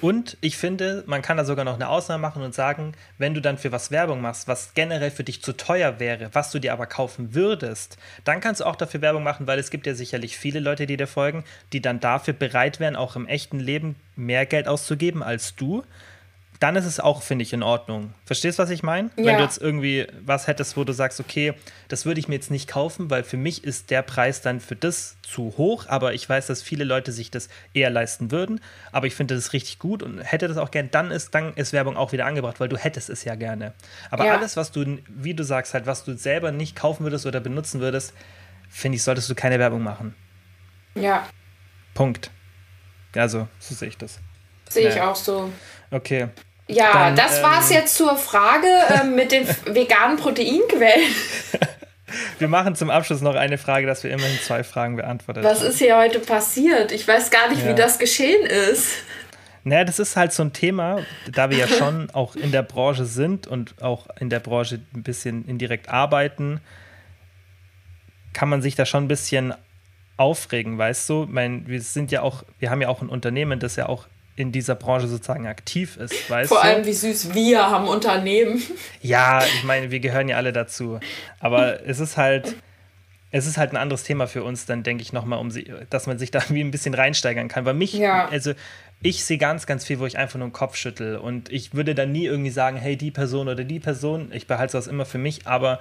[0.00, 3.40] Und ich finde, man kann da sogar noch eine Ausnahme machen und sagen, wenn du
[3.40, 6.72] dann für was Werbung machst, was generell für dich zu teuer wäre, was du dir
[6.72, 10.38] aber kaufen würdest, dann kannst du auch dafür Werbung machen, weil es gibt ja sicherlich
[10.38, 11.42] viele Leute, die dir folgen,
[11.72, 15.82] die dann dafür bereit wären, auch im echten Leben mehr Geld auszugeben als du
[16.60, 18.14] dann ist es auch, finde ich, in Ordnung.
[18.24, 19.10] Verstehst du, was ich meine?
[19.16, 19.26] Ja.
[19.26, 21.54] Wenn du jetzt irgendwie was hättest, wo du sagst, okay,
[21.86, 24.74] das würde ich mir jetzt nicht kaufen, weil für mich ist der Preis dann für
[24.74, 29.06] das zu hoch, aber ich weiß, dass viele Leute sich das eher leisten würden, aber
[29.06, 31.96] ich finde das richtig gut und hätte das auch gern, dann ist, dann ist Werbung
[31.96, 33.72] auch wieder angebracht, weil du hättest es ja gerne.
[34.10, 34.36] Aber ja.
[34.36, 37.80] alles, was du, wie du sagst, halt, was du selber nicht kaufen würdest oder benutzen
[37.80, 38.14] würdest,
[38.68, 40.14] finde ich, solltest du keine Werbung machen.
[40.96, 41.28] Ja.
[41.94, 42.30] Punkt.
[43.14, 44.18] Also, so sehe ich das.
[44.68, 45.52] Sehe ich auch so.
[45.90, 46.28] Okay.
[46.68, 51.10] Ja, Dann, das ähm, es jetzt zur Frage äh, mit den veganen Proteinquellen.
[52.38, 55.68] Wir machen zum Abschluss noch eine Frage, dass wir immerhin zwei Fragen beantwortet Was haben.
[55.68, 56.90] ist hier heute passiert?
[56.90, 57.68] Ich weiß gar nicht, ja.
[57.68, 58.86] wie das geschehen ist.
[59.62, 63.04] Naja, das ist halt so ein Thema, da wir ja schon auch in der Branche
[63.04, 66.62] sind und auch in der Branche ein bisschen indirekt arbeiten,
[68.32, 69.52] kann man sich da schon ein bisschen
[70.16, 71.24] aufregen, weißt du?
[71.24, 74.06] Ich meine, wir sind ja auch, wir haben ja auch ein Unternehmen, das ja auch
[74.38, 76.62] in dieser Branche sozusagen aktiv ist, weißt Vor du?
[76.62, 78.62] allem, wie süß wir haben Unternehmen.
[79.02, 81.00] Ja, ich meine, wir gehören ja alle dazu.
[81.40, 82.54] Aber es ist halt,
[83.32, 86.06] es ist halt ein anderes Thema für uns, dann denke ich nochmal, um sie, dass
[86.06, 87.64] man sich da wie ein bisschen reinsteigern kann.
[87.64, 88.28] Weil mich, ja.
[88.28, 88.52] also
[89.02, 91.16] ich sehe ganz, ganz viel, wo ich einfach nur den Kopf schüttel.
[91.16, 94.74] Und ich würde dann nie irgendwie sagen, hey, die Person oder die Person, ich behalte
[94.74, 95.80] das immer für mich, aber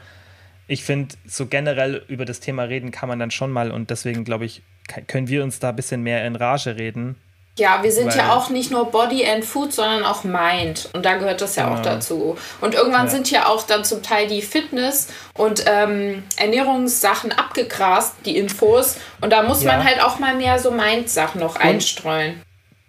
[0.67, 4.25] ich finde, so generell über das Thema reden kann man dann schon mal und deswegen
[4.25, 4.63] glaube ich,
[5.05, 7.17] können wir uns da ein bisschen mehr in Rage reden
[7.57, 10.89] ja, wir sind Weil, ja auch nicht nur Body and Food, sondern auch Mind.
[10.93, 11.77] Und da gehört das ja genau.
[11.77, 12.37] auch dazu.
[12.61, 13.11] Und irgendwann ja.
[13.11, 18.97] sind ja auch dann zum Teil die Fitness- und ähm, Ernährungssachen abgegrast, die Infos.
[19.21, 19.71] Und da muss ja.
[19.71, 22.41] man halt auch mal mehr so Mind-Sachen noch und, einstreuen.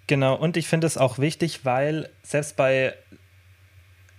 [0.06, 2.94] Genau, und ich finde es auch wichtig, weil selbst bei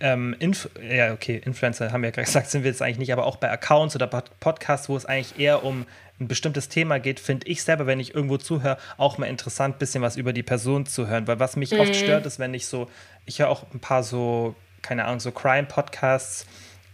[0.00, 3.12] ähm, Inf ja, okay, Influencer haben wir ja gerade gesagt, sind wir jetzt eigentlich nicht,
[3.12, 5.86] aber auch bei Accounts oder Podcasts, wo es eigentlich eher um
[6.20, 9.78] ein bestimmtes Thema geht, finde ich selber, wenn ich irgendwo zuhöre, auch mal interessant, ein
[9.78, 11.26] bisschen was über die Person zu hören.
[11.26, 11.80] Weil was mich mhm.
[11.80, 12.90] oft stört, ist, wenn ich so,
[13.24, 16.46] ich höre auch ein paar so, keine Ahnung, so Crime-Podcasts,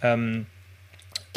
[0.02, 0.46] ähm,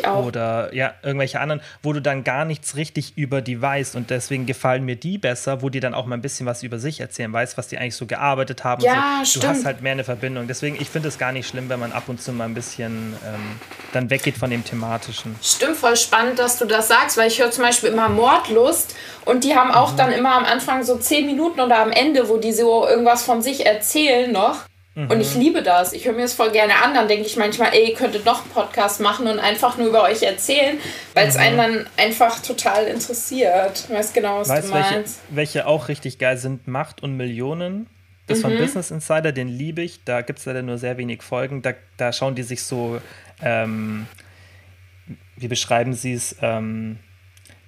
[0.07, 4.45] oder ja, irgendwelche anderen, wo du dann gar nichts richtig über die weißt und deswegen
[4.45, 7.31] gefallen mir die besser, wo die dann auch mal ein bisschen was über sich erzählen,
[7.31, 8.83] weißt, was die eigentlich so gearbeitet haben.
[8.83, 9.39] Ja, so.
[9.39, 10.47] Du hast halt mehr eine Verbindung.
[10.47, 13.13] Deswegen, ich finde es gar nicht schlimm, wenn man ab und zu mal ein bisschen
[13.25, 13.59] ähm,
[13.93, 15.35] dann weggeht von dem Thematischen.
[15.41, 18.95] Stimmt, voll spannend, dass du das sagst, weil ich höre zum Beispiel immer Mordlust
[19.25, 19.97] und die haben auch mhm.
[19.97, 23.41] dann immer am Anfang so zehn Minuten oder am Ende, wo die so irgendwas von
[23.41, 24.68] sich erzählen noch.
[25.07, 25.41] Und ich mhm.
[25.41, 25.93] liebe das.
[25.93, 26.93] Ich höre mir das voll gerne an.
[26.93, 30.03] Dann denke ich manchmal, ey, ihr könntet noch einen Podcast machen und einfach nur über
[30.03, 30.77] euch erzählen,
[31.13, 31.41] weil es mhm.
[31.41, 33.85] einen dann einfach total interessiert.
[33.87, 35.19] Ich weiß genau, was weißt, du meinst.
[35.29, 37.87] Welche, welche auch richtig geil sind, Macht und Millionen.
[38.27, 38.41] Das mhm.
[38.43, 40.03] von Business Insider, den liebe ich.
[40.03, 41.61] Da gibt es leider nur sehr wenig Folgen.
[41.61, 43.01] Da, da schauen die sich so,
[43.41, 44.05] ähm,
[45.37, 46.99] wie beschreiben sie es, ähm,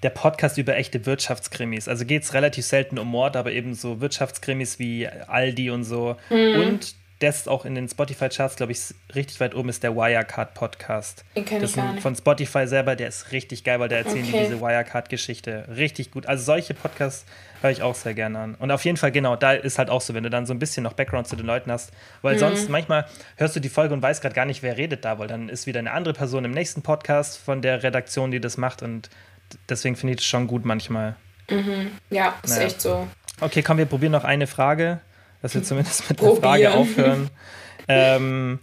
[0.03, 1.87] der Podcast über echte Wirtschaftskrimis.
[1.87, 6.17] Also geht es relativ selten um Mord, aber eben so Wirtschaftskrimis wie Aldi und so.
[6.29, 6.59] Mhm.
[6.59, 11.23] Und der ist auch in den Spotify-Charts, glaube ich, richtig weit oben, ist der Wirecard-Podcast.
[11.35, 12.01] Den kenne ich gar nicht.
[12.01, 14.45] Von Spotify selber, der ist richtig geil, weil der erzählen okay.
[14.45, 16.25] diese Wirecard-Geschichte richtig gut.
[16.25, 17.25] Also solche Podcasts
[17.61, 18.55] höre ich auch sehr gerne an.
[18.55, 20.59] Und auf jeden Fall, genau, da ist halt auch so, wenn du dann so ein
[20.59, 21.91] bisschen noch Background zu den Leuten hast,
[22.23, 22.39] weil mhm.
[22.39, 23.05] sonst manchmal
[23.37, 25.67] hörst du die Folge und weißt gerade gar nicht, wer redet da, weil dann ist
[25.67, 29.09] wieder eine andere Person im nächsten Podcast von der Redaktion, die das macht und
[29.69, 31.15] deswegen finde ich das schon gut manchmal.
[31.49, 31.91] Mhm.
[32.09, 32.65] Ja, ist naja.
[32.65, 33.07] echt so.
[33.39, 35.01] Okay, komm, wir probieren noch eine Frage
[35.41, 37.29] dass wir zumindest mit der Frage aufhören.
[37.87, 38.59] ähm,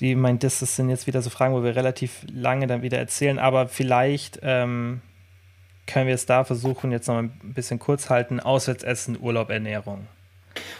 [0.00, 3.38] die meint, das sind jetzt wieder so Fragen, wo wir relativ lange dann wieder erzählen,
[3.38, 5.00] aber vielleicht ähm,
[5.86, 8.40] können wir es da versuchen, jetzt noch ein bisschen kurz halten.
[8.40, 10.06] Auswärtsessen, Urlaub, Ernährung.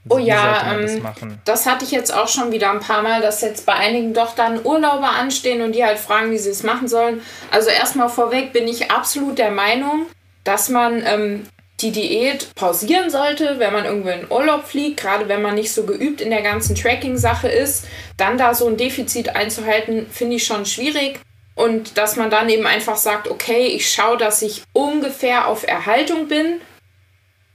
[0.09, 3.41] Oh ja, ähm, das, das, hatte ich jetzt auch schon wieder ein paar Mal, dass
[3.43, 6.89] jetzt bei einigen doch dann Urlauber anstehen und die halt fragen, wie sie es machen
[6.89, 7.21] sollen.
[7.51, 10.07] Also erstmal vorweg bin ich absolut der Meinung,
[10.45, 11.47] dass man ähm,
[11.81, 15.85] die Diät pausieren sollte, wenn man irgendwo in Urlaub fliegt, gerade wenn man nicht so
[15.85, 17.85] geübt in der ganzen Tracking-Sache ist,
[18.17, 21.21] dann da so ein Defizit einzuhalten, finde ich schon schwierig.
[21.55, 26.29] Und dass man dann eben einfach sagt, okay, ich schaue, dass ich ungefähr auf Erhaltung
[26.29, 26.61] bin,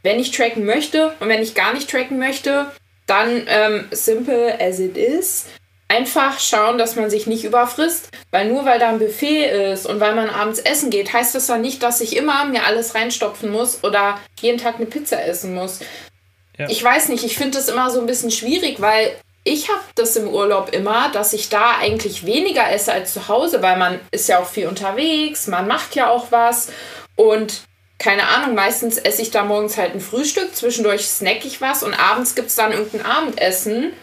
[0.04, 1.14] wenn ich tracken möchte.
[1.20, 2.72] Und wenn ich gar nicht tracken möchte,
[3.08, 5.46] dann ähm, simple as it is,
[5.92, 10.00] einfach schauen, dass man sich nicht überfrisst, weil nur weil da ein Buffet ist und
[10.00, 13.52] weil man abends essen geht, heißt das ja nicht, dass ich immer mir alles reinstopfen
[13.52, 15.82] muss oder jeden Tag eine Pizza essen muss.
[16.58, 16.70] Ja.
[16.70, 19.12] Ich weiß nicht, ich finde das immer so ein bisschen schwierig, weil
[19.44, 23.62] ich habe das im Urlaub immer, dass ich da eigentlich weniger esse als zu Hause,
[23.62, 26.70] weil man ist ja auch viel unterwegs, man macht ja auch was
[27.16, 27.64] und
[27.98, 31.94] keine Ahnung, meistens esse ich da morgens halt ein Frühstück, zwischendurch snack ich was und
[31.94, 33.94] abends gibt es dann irgendein Abendessen.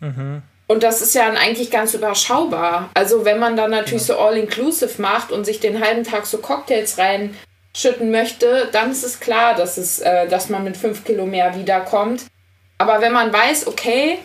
[0.00, 0.42] Mhm.
[0.70, 2.90] Und das ist ja dann eigentlich ganz überschaubar.
[2.92, 4.14] Also wenn man dann natürlich ja.
[4.14, 9.18] so all-inclusive macht und sich den halben Tag so Cocktails reinschütten möchte, dann ist es
[9.18, 12.26] klar, dass, es, äh, dass man mit fünf Kilo mehr wiederkommt.
[12.76, 14.18] Aber wenn man weiß, okay,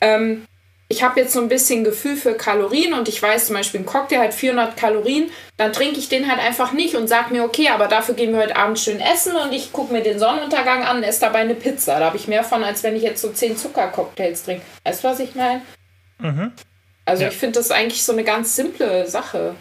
[0.00, 0.46] ähm,
[0.90, 3.86] ich habe jetzt so ein bisschen Gefühl für Kalorien und ich weiß zum Beispiel, ein
[3.86, 7.68] Cocktail hat 400 Kalorien, dann trinke ich den halt einfach nicht und sage mir, okay,
[7.68, 10.98] aber dafür gehen wir heute Abend schön essen und ich gucke mir den Sonnenuntergang an
[10.98, 11.98] und esse dabei eine Pizza.
[11.98, 14.62] Da habe ich mehr von, als wenn ich jetzt so 10 Zuckercocktails trinke.
[14.84, 15.60] Weißt du, was ich meine?
[16.18, 16.52] Mhm.
[17.04, 17.28] Also ja.
[17.30, 19.54] ich finde das eigentlich so eine ganz simple Sache.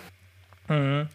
[0.67, 1.07] Mhm.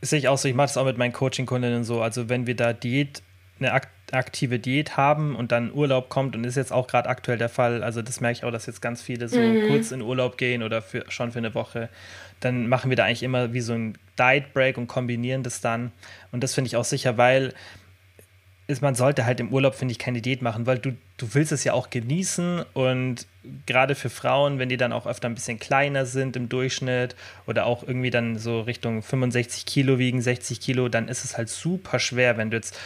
[0.00, 2.02] Sehe ich auch so, ich mache das auch mit meinen Coaching-Kundinnen so.
[2.02, 3.22] Also wenn wir da Diät,
[3.58, 3.72] eine
[4.12, 7.82] aktive Diät haben und dann Urlaub kommt und ist jetzt auch gerade aktuell der Fall,
[7.82, 9.68] also das merke ich auch, dass jetzt ganz viele so mhm.
[9.68, 11.88] kurz in Urlaub gehen oder für, schon für eine Woche,
[12.40, 15.92] dann machen wir da eigentlich immer wie so ein Diet Break und kombinieren das dann.
[16.32, 17.54] Und das finde ich auch sicher, weil
[18.68, 21.52] ist, man sollte halt im Urlaub, finde ich, keine Diät machen, weil du, du willst
[21.52, 23.26] es ja auch genießen und
[23.64, 27.14] gerade für Frauen, wenn die dann auch öfter ein bisschen kleiner sind im Durchschnitt
[27.46, 31.48] oder auch irgendwie dann so Richtung 65 Kilo wiegen, 60 Kilo, dann ist es halt
[31.48, 32.76] super schwer, wenn du jetzt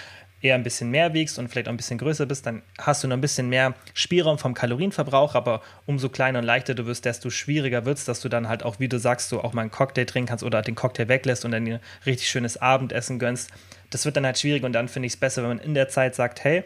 [0.42, 3.08] eher ein bisschen mehr wiegst und vielleicht auch ein bisschen größer bist, dann hast du
[3.08, 7.30] noch ein bisschen mehr Spielraum vom Kalorienverbrauch, aber umso kleiner und leichter du wirst, desto
[7.30, 9.70] schwieriger wird es, dass du dann halt auch, wie du sagst, so auch mal einen
[9.70, 13.50] Cocktail trinken kannst oder den Cocktail weglässt und dann ein richtig schönes Abendessen gönnst.
[13.90, 15.88] Das wird dann halt schwierig und dann finde ich es besser, wenn man in der
[15.88, 16.64] Zeit sagt, hey,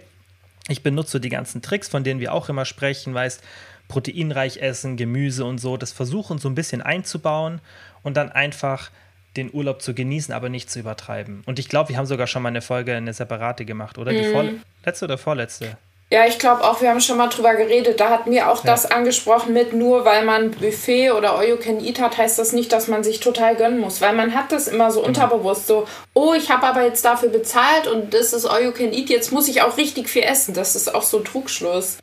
[0.68, 3.42] ich benutze die ganzen Tricks, von denen wir auch immer sprechen, weißt,
[3.88, 7.60] proteinreich essen, Gemüse und so, das versuchen so ein bisschen einzubauen
[8.02, 8.90] und dann einfach
[9.36, 11.42] den Urlaub zu genießen, aber nicht zu übertreiben.
[11.44, 14.12] Und ich glaube, wir haben sogar schon mal eine Folge, eine separate gemacht, oder?
[14.12, 15.76] Die vorletzte oder vorletzte?
[16.10, 17.98] Ja, ich glaube auch, wir haben schon mal drüber geredet.
[17.98, 18.70] Da hatten wir auch ja.
[18.70, 22.52] das angesprochen mit, nur weil man Buffet oder All You Can Eat hat, heißt das
[22.52, 24.00] nicht, dass man sich total gönnen muss.
[24.00, 25.08] Weil man hat das immer so genau.
[25.08, 28.92] unterbewusst so, oh, ich habe aber jetzt dafür bezahlt und das ist All You Can
[28.92, 30.54] Eat, jetzt muss ich auch richtig viel essen.
[30.54, 31.98] Das ist auch so ein Trugschluss.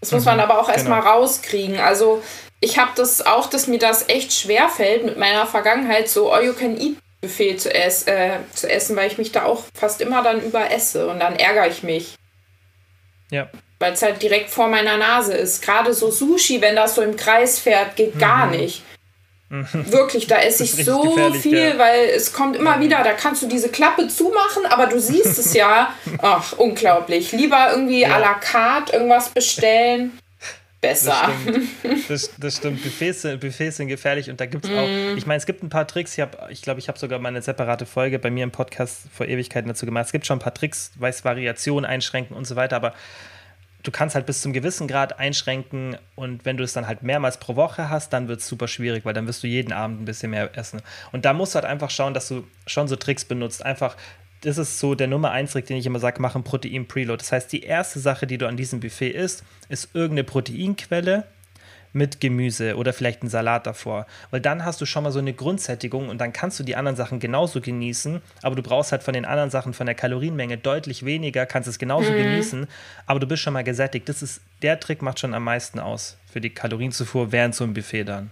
[0.00, 1.14] Das muss mhm, man aber auch erstmal genau.
[1.14, 1.80] rauskriegen.
[1.80, 2.22] Also
[2.60, 7.56] ich habe das auch, dass mir das echt schwer fällt, mit meiner Vergangenheit so All-You-Can-Eat-Buffet
[7.56, 11.18] zu, ess, äh, zu essen, weil ich mich da auch fast immer dann überesse und
[11.18, 12.14] dann ärgere ich mich.
[13.30, 13.48] Ja.
[13.78, 15.62] Weil es halt direkt vor meiner Nase ist.
[15.62, 18.18] Gerade so Sushi, wenn das so im Kreis fährt, geht mhm.
[18.18, 18.82] gar nicht.
[19.72, 21.78] Wirklich, da esse ich so viel, ja.
[21.78, 25.54] weil es kommt immer wieder, da kannst du diese Klappe zumachen, aber du siehst es
[25.54, 25.94] ja.
[26.22, 27.30] Ach, unglaublich.
[27.30, 28.16] Lieber irgendwie ja.
[28.16, 30.18] à la carte irgendwas bestellen.
[30.80, 31.30] Besser.
[32.08, 32.44] Das stimmt.
[32.44, 32.82] Das, stimmt.
[32.82, 35.16] Buffets, Buffets sind gefährlich und da gibt es auch, mm.
[35.16, 36.12] ich meine, es gibt ein paar Tricks.
[36.12, 39.08] Ich glaube, ich, glaub, ich habe sogar mal eine separate Folge bei mir im Podcast
[39.12, 40.06] vor Ewigkeiten dazu gemacht.
[40.06, 42.94] Es gibt schon ein paar Tricks, weiß Variationen einschränken und so weiter, aber
[43.86, 47.38] du kannst halt bis zum gewissen Grad einschränken und wenn du es dann halt mehrmals
[47.38, 50.04] pro Woche hast, dann wird es super schwierig, weil dann wirst du jeden Abend ein
[50.04, 50.82] bisschen mehr essen.
[51.12, 53.64] Und da musst du halt einfach schauen, dass du schon so Tricks benutzt.
[53.64, 53.96] Einfach,
[54.46, 57.18] das ist so der Nummer 1 Trick, den ich immer sage, mach ein Protein-Preload.
[57.18, 61.24] Das heißt, die erste Sache, die du an diesem Buffet isst, ist irgendeine Proteinquelle
[61.92, 64.06] mit Gemüse oder vielleicht einen Salat davor.
[64.30, 66.94] Weil dann hast du schon mal so eine Grundsättigung und dann kannst du die anderen
[66.94, 71.04] Sachen genauso genießen, aber du brauchst halt von den anderen Sachen, von der Kalorienmenge deutlich
[71.04, 72.16] weniger, kannst es genauso mhm.
[72.16, 72.68] genießen,
[73.06, 74.08] aber du bist schon mal gesättigt.
[74.08, 77.74] Das ist, der Trick macht schon am meisten aus für die Kalorienzufuhr während so einem
[77.74, 78.30] Buffet dann.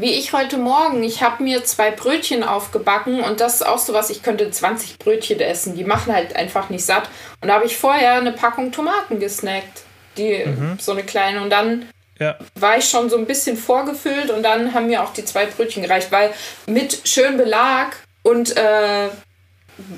[0.00, 3.92] Wie ich heute Morgen, ich habe mir zwei Brötchen aufgebacken und das ist auch so
[3.92, 7.10] was, ich könnte 20 Brötchen essen, die machen halt einfach nicht satt.
[7.42, 9.82] Und da habe ich vorher eine Packung Tomaten gesnackt,
[10.16, 10.78] die mhm.
[10.80, 11.86] so eine kleine und dann
[12.18, 12.38] ja.
[12.54, 15.82] war ich schon so ein bisschen vorgefüllt und dann haben mir auch die zwei Brötchen
[15.82, 16.32] gereicht, weil
[16.66, 19.08] mit schön Belag und äh,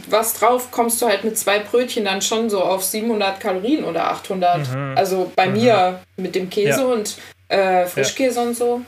[0.09, 4.11] was drauf kommst du halt mit zwei Brötchen dann schon so auf 700 Kalorien oder
[4.11, 4.69] 800.
[4.69, 4.95] Mhm.
[4.97, 5.53] Also bei mhm.
[5.53, 6.87] mir mit dem Käse ja.
[6.87, 8.47] und äh, Frischkäse ja.
[8.49, 8.83] und so.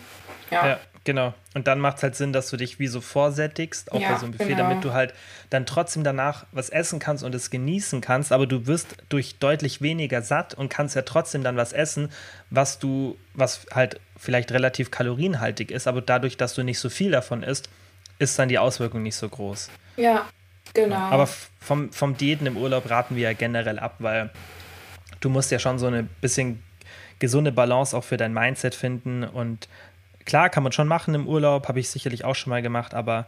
[0.51, 0.81] Ja.
[1.05, 1.35] Genau.
[1.53, 4.19] Und dann macht es halt Sinn, dass du dich wie so vorsättigst, auch ja, bei
[4.19, 4.71] so einem Buffet, genau.
[4.71, 5.13] damit du halt
[5.51, 9.83] dann trotzdem danach was essen kannst und es genießen kannst, aber du wirst durch deutlich
[9.83, 12.09] weniger satt und kannst ja trotzdem dann was essen,
[12.49, 17.11] was du, was halt vielleicht relativ kalorienhaltig ist, aber dadurch, dass du nicht so viel
[17.11, 17.69] davon isst,
[18.19, 19.69] ist dann die Auswirkung nicht so groß.
[19.97, 20.27] Ja,
[20.73, 20.97] genau.
[20.97, 24.31] Aber vom, vom Diäten im Urlaub raten wir ja generell ab, weil
[25.21, 26.63] du musst ja schon so eine bisschen
[27.19, 29.69] gesunde Balance auch für dein Mindset finden und
[30.25, 33.27] klar, kann man schon machen im Urlaub, habe ich sicherlich auch schon mal gemacht, aber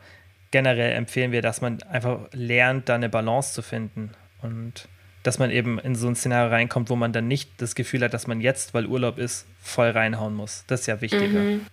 [0.51, 4.11] generell empfehlen wir, dass man einfach lernt, da eine Balance zu finden
[4.43, 4.89] und
[5.23, 8.15] dass man eben in so ein Szenario reinkommt, wo man dann nicht das Gefühl hat,
[8.15, 10.65] dass man jetzt, weil Urlaub ist, voll reinhauen muss.
[10.69, 11.41] Das ist ja wichtiger.
[11.41, 11.67] Mhm.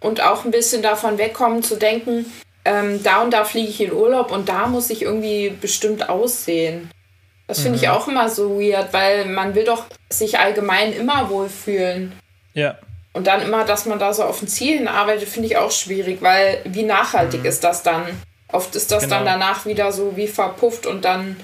[0.00, 2.26] Und auch ein bisschen davon wegkommen zu denken,
[2.64, 6.90] ähm, da und da fliege ich in Urlaub und da muss ich irgendwie bestimmt aussehen.
[7.46, 7.84] Das finde mhm.
[7.84, 12.12] ich auch immer so weird, weil man will doch sich allgemein immer wohlfühlen.
[12.54, 12.76] Ja.
[13.12, 16.22] Und dann immer, dass man da so auf ein Ziel hinarbeitet, finde ich auch schwierig,
[16.22, 17.46] weil wie nachhaltig mhm.
[17.46, 18.06] ist das dann?
[18.52, 19.16] Oft ist das genau.
[19.16, 21.36] dann danach wieder so wie verpufft und dann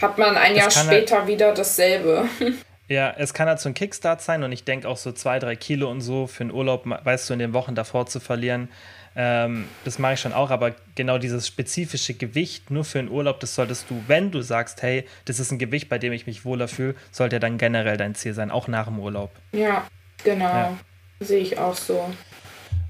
[0.00, 2.28] hat man ein das Jahr später halt, wieder dasselbe.
[2.88, 5.54] Ja, es kann halt so ein Kickstart sein und ich denke auch so zwei, drei
[5.54, 8.68] Kilo und so für einen Urlaub, weißt du, in den Wochen davor zu verlieren.
[9.14, 13.38] Ähm, das mache ich schon auch, aber genau dieses spezifische Gewicht nur für einen Urlaub,
[13.38, 16.44] das solltest du, wenn du sagst, hey, das ist ein Gewicht, bei dem ich mich
[16.44, 19.30] wohler fühle, sollte dann generell dein Ziel sein, auch nach dem Urlaub.
[19.52, 19.86] Ja,
[20.24, 20.76] Genau, ja.
[21.20, 22.10] sehe ich auch so.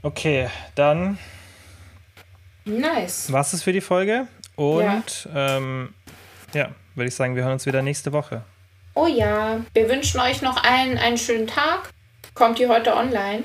[0.02, 1.18] Okay, dann.
[2.64, 3.32] Nice.
[3.32, 4.26] Was ist für die Folge?
[4.56, 5.94] Und ja, ähm,
[6.52, 8.44] ja würde ich sagen, wir hören uns wieder nächste Woche.
[8.94, 11.90] Oh ja, wir wünschen euch noch allen einen schönen Tag.
[12.34, 13.44] Kommt ihr heute online?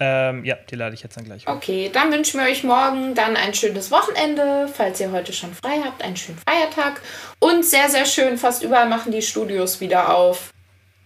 [0.00, 1.52] Ähm, ja, die lade ich jetzt dann gleich hoch.
[1.52, 5.80] Okay, dann wünschen wir euch morgen dann ein schönes Wochenende, falls ihr heute schon frei
[5.84, 7.00] habt, einen schönen Feiertag.
[7.38, 10.52] Und sehr, sehr schön, fast überall machen die Studios wieder auf.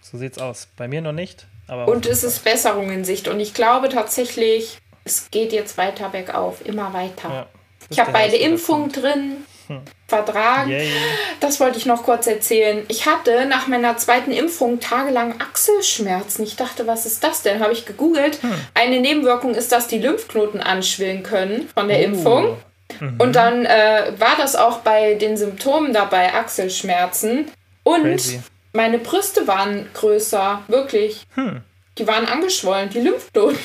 [0.01, 0.67] So sieht's aus.
[0.77, 1.45] Bei mir noch nicht.
[1.67, 3.27] Aber und es ist Besserung in Sicht.
[3.27, 7.29] Und ich glaube tatsächlich, es geht jetzt weiter bergauf, immer weiter.
[7.29, 7.47] Ja,
[7.89, 9.81] ich habe beide Impfungen drin, hm.
[10.07, 10.69] vertragen.
[10.71, 10.91] Yeah, yeah.
[11.39, 12.85] Das wollte ich noch kurz erzählen.
[12.87, 16.43] Ich hatte nach meiner zweiten Impfung tagelang Achselschmerzen.
[16.43, 17.59] Ich dachte, was ist das denn?
[17.59, 18.41] Habe ich gegoogelt.
[18.41, 18.53] Hm.
[18.73, 22.03] Eine Nebenwirkung ist, dass die Lymphknoten anschwillen können von der oh.
[22.03, 22.57] Impfung.
[22.99, 23.15] Mhm.
[23.19, 27.51] Und dann äh, war das auch bei den Symptomen dabei, Achselschmerzen.
[27.83, 28.41] Und Crazy.
[28.73, 31.25] Meine Brüste waren größer, wirklich.
[31.35, 31.61] Hm.
[31.97, 33.57] Die waren angeschwollen, die Lymphknoten.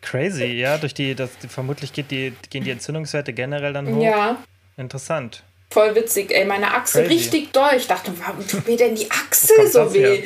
[0.00, 4.02] Crazy, ja, durch die, das, vermutlich geht die, gehen die Entzündungswerte generell dann hoch.
[4.02, 4.36] Ja.
[4.76, 5.42] Interessant.
[5.70, 7.14] Voll witzig, ey, meine Achse Crazy.
[7.14, 7.72] richtig doll.
[7.76, 10.22] Ich dachte, warum tut mir denn die Achsel so weh?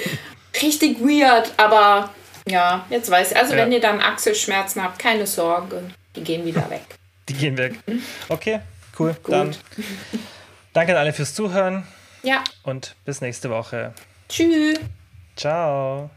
[0.61, 2.11] Richtig weird, aber
[2.47, 3.37] ja, jetzt weiß ich.
[3.37, 3.63] Also, ja.
[3.63, 5.83] wenn ihr dann Achselschmerzen habt, keine Sorge,
[6.15, 6.83] die gehen wieder weg.
[7.29, 7.75] Die gehen weg.
[8.29, 8.61] Okay,
[8.99, 9.17] cool.
[9.23, 9.33] Gut.
[9.33, 9.57] Dann
[10.73, 11.87] danke an alle fürs Zuhören.
[12.23, 12.45] Ja.
[12.63, 13.95] Und bis nächste Woche.
[14.29, 14.79] Tschüss.
[15.37, 16.11] Ciao.